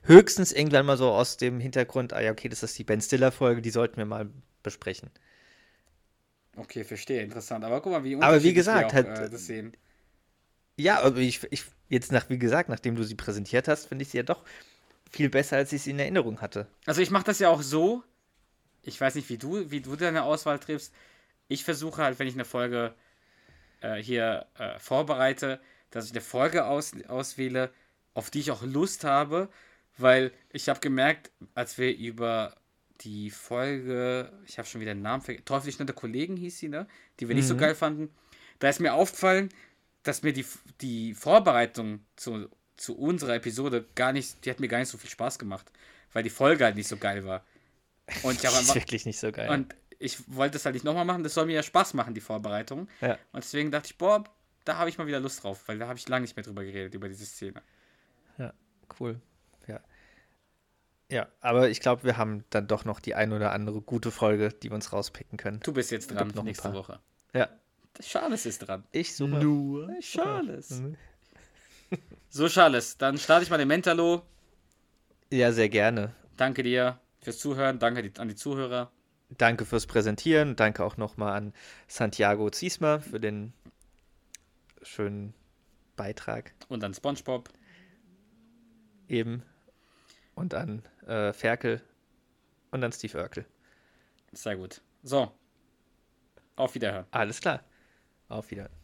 [0.03, 3.61] Höchstens irgendwann mal so aus dem Hintergrund, ah ja, okay, das ist die Ben Stiller-Folge,
[3.61, 4.29] die sollten wir mal
[4.63, 5.09] besprechen.
[6.57, 7.63] Okay, verstehe, interessant.
[7.63, 9.77] Aber guck mal, wie Aber wie gesagt, auch, halt, äh, das sehen.
[10.75, 14.09] Ja, aber ich, ich jetzt nach, wie gesagt, nachdem du sie präsentiert hast, finde ich
[14.09, 14.43] sie ja doch
[15.11, 16.67] viel besser, als ich sie in Erinnerung hatte.
[16.85, 18.03] Also ich mache das ja auch so.
[18.81, 20.93] Ich weiß nicht, wie du, wie du deine Auswahl triffst.
[21.47, 22.93] Ich versuche halt, wenn ich eine Folge
[23.81, 25.59] äh, hier äh, vorbereite,
[25.91, 27.71] dass ich eine Folge aus, auswähle,
[28.13, 29.49] auf die ich auch Lust habe,
[29.97, 32.55] weil ich habe gemerkt, als wir über
[33.01, 36.87] die Folge, ich habe schon wieder den Namen vergessen, Teuflisch der Kollegen hieß sie, ne?
[37.19, 38.09] Die wir nicht so geil fanden.
[38.59, 39.49] Da ist mir aufgefallen,
[40.03, 40.45] dass mir die,
[40.81, 42.49] die Vorbereitung zu,
[42.81, 45.71] zu unserer Episode gar nicht, die hat mir gar nicht so viel Spaß gemacht,
[46.13, 47.43] weil die Folge halt nicht so geil war.
[48.23, 49.49] Und ich habe Das einfach, wirklich nicht so geil.
[49.49, 52.21] und ich wollte es halt nicht nochmal machen, das soll mir ja Spaß machen, die
[52.21, 52.87] Vorbereitung.
[53.01, 53.17] ja.
[53.31, 54.23] Und deswegen dachte ich, boah,
[54.65, 56.63] da habe ich mal wieder Lust drauf, weil da habe ich lange nicht mehr drüber
[56.63, 57.61] geredet, über diese Szene.
[58.37, 58.53] Ja,
[58.99, 59.19] cool.
[59.67, 59.79] Ja.
[61.11, 64.49] Ja, aber ich glaube, wir haben dann doch noch die ein oder andere gute Folge,
[64.49, 65.59] die wir uns rauspicken können.
[65.61, 66.73] Du bist jetzt dran noch ein nächste paar.
[66.73, 66.99] Woche.
[67.33, 67.49] Ja.
[67.99, 68.85] Charles ist dran.
[68.91, 70.81] Ich suche Nur Charles.
[72.29, 74.21] So, Charles, dann starte ich mal den Mentalo.
[75.31, 76.13] Ja, sehr gerne.
[76.37, 78.91] Danke dir fürs Zuhören, danke an die Zuhörer.
[79.37, 80.55] Danke fürs Präsentieren.
[80.55, 81.53] Danke auch nochmal an
[81.87, 83.53] Santiago Ziesma für den
[84.81, 85.33] schönen
[85.95, 87.49] Beitrag Und an SpongeBob.
[89.07, 89.43] eben.
[90.35, 91.81] Und an äh, Ferkel
[92.71, 93.45] und an Steve Urkel.
[94.31, 94.81] Sehr gut.
[95.03, 95.31] So.
[96.55, 97.05] Auf Wiederhören.
[97.11, 97.63] Alles klar.
[98.29, 98.80] Auf Wiedersehen.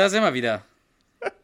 [0.00, 0.64] Da sind wir wieder.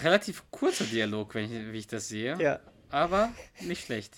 [0.00, 2.40] Relativ kurzer Dialog, wenn ich, wie ich das sehe.
[2.40, 2.60] Ja.
[2.88, 3.32] Aber
[3.62, 4.14] nicht schlecht.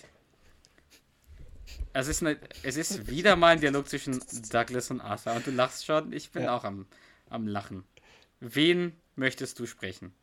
[1.91, 5.33] Es ist, eine, es ist wieder mal ein Dialog zwischen Douglas und Arthur.
[5.33, 6.13] Und du lachst schon.
[6.13, 6.55] Ich bin Ja.
[6.55, 6.85] auch am,
[7.31, 7.83] am Lachen.
[8.41, 10.13] Wen möchtest du sprechen?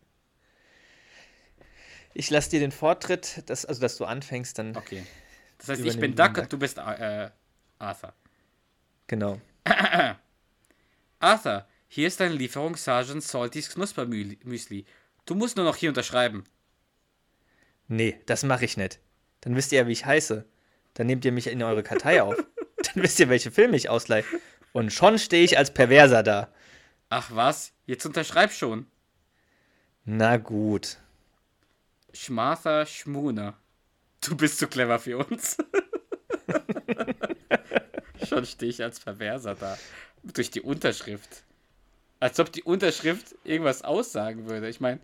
[2.15, 4.77] Ich lasse dir den Vortritt, dass, also dass du anfängst, dann.
[4.77, 5.05] Okay.
[5.59, 6.39] Das heißt, ich bin Duck.
[6.39, 7.31] und du bist äh,
[7.81, 8.15] Arthur.
[9.09, 9.41] Genau.
[11.19, 14.85] Arthur, hier ist deine Lieferung Sergeant Saltys Knuspermüsli.
[15.25, 16.45] Du musst nur noch hier unterschreiben.
[17.89, 19.01] Nee, das mache ich nicht.
[19.41, 20.45] Dann wisst ihr ja, wie ich heiße.
[20.95, 22.37] Dann nehmt ihr mich in eure Kartei auf.
[22.37, 24.25] Dann wisst ihr, welche Filme ich ausleihe.
[24.73, 26.53] Und schon stehe ich als Perverser da.
[27.09, 28.87] Ach was, jetzt unterschreib schon.
[30.05, 30.99] Na gut.
[32.13, 33.57] Schmartha Schmuner.
[34.21, 35.57] Du bist zu clever für uns.
[38.29, 39.79] schon stehe ich als Perverser da.
[40.23, 41.45] Durch die Unterschrift.
[42.21, 44.69] Als ob die Unterschrift irgendwas aussagen würde.
[44.69, 45.01] Ich meine,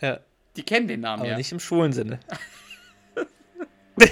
[0.00, 0.20] ja.
[0.56, 1.36] die kennen den Namen Aber ja.
[1.36, 2.20] Nicht im schwulen Sinne.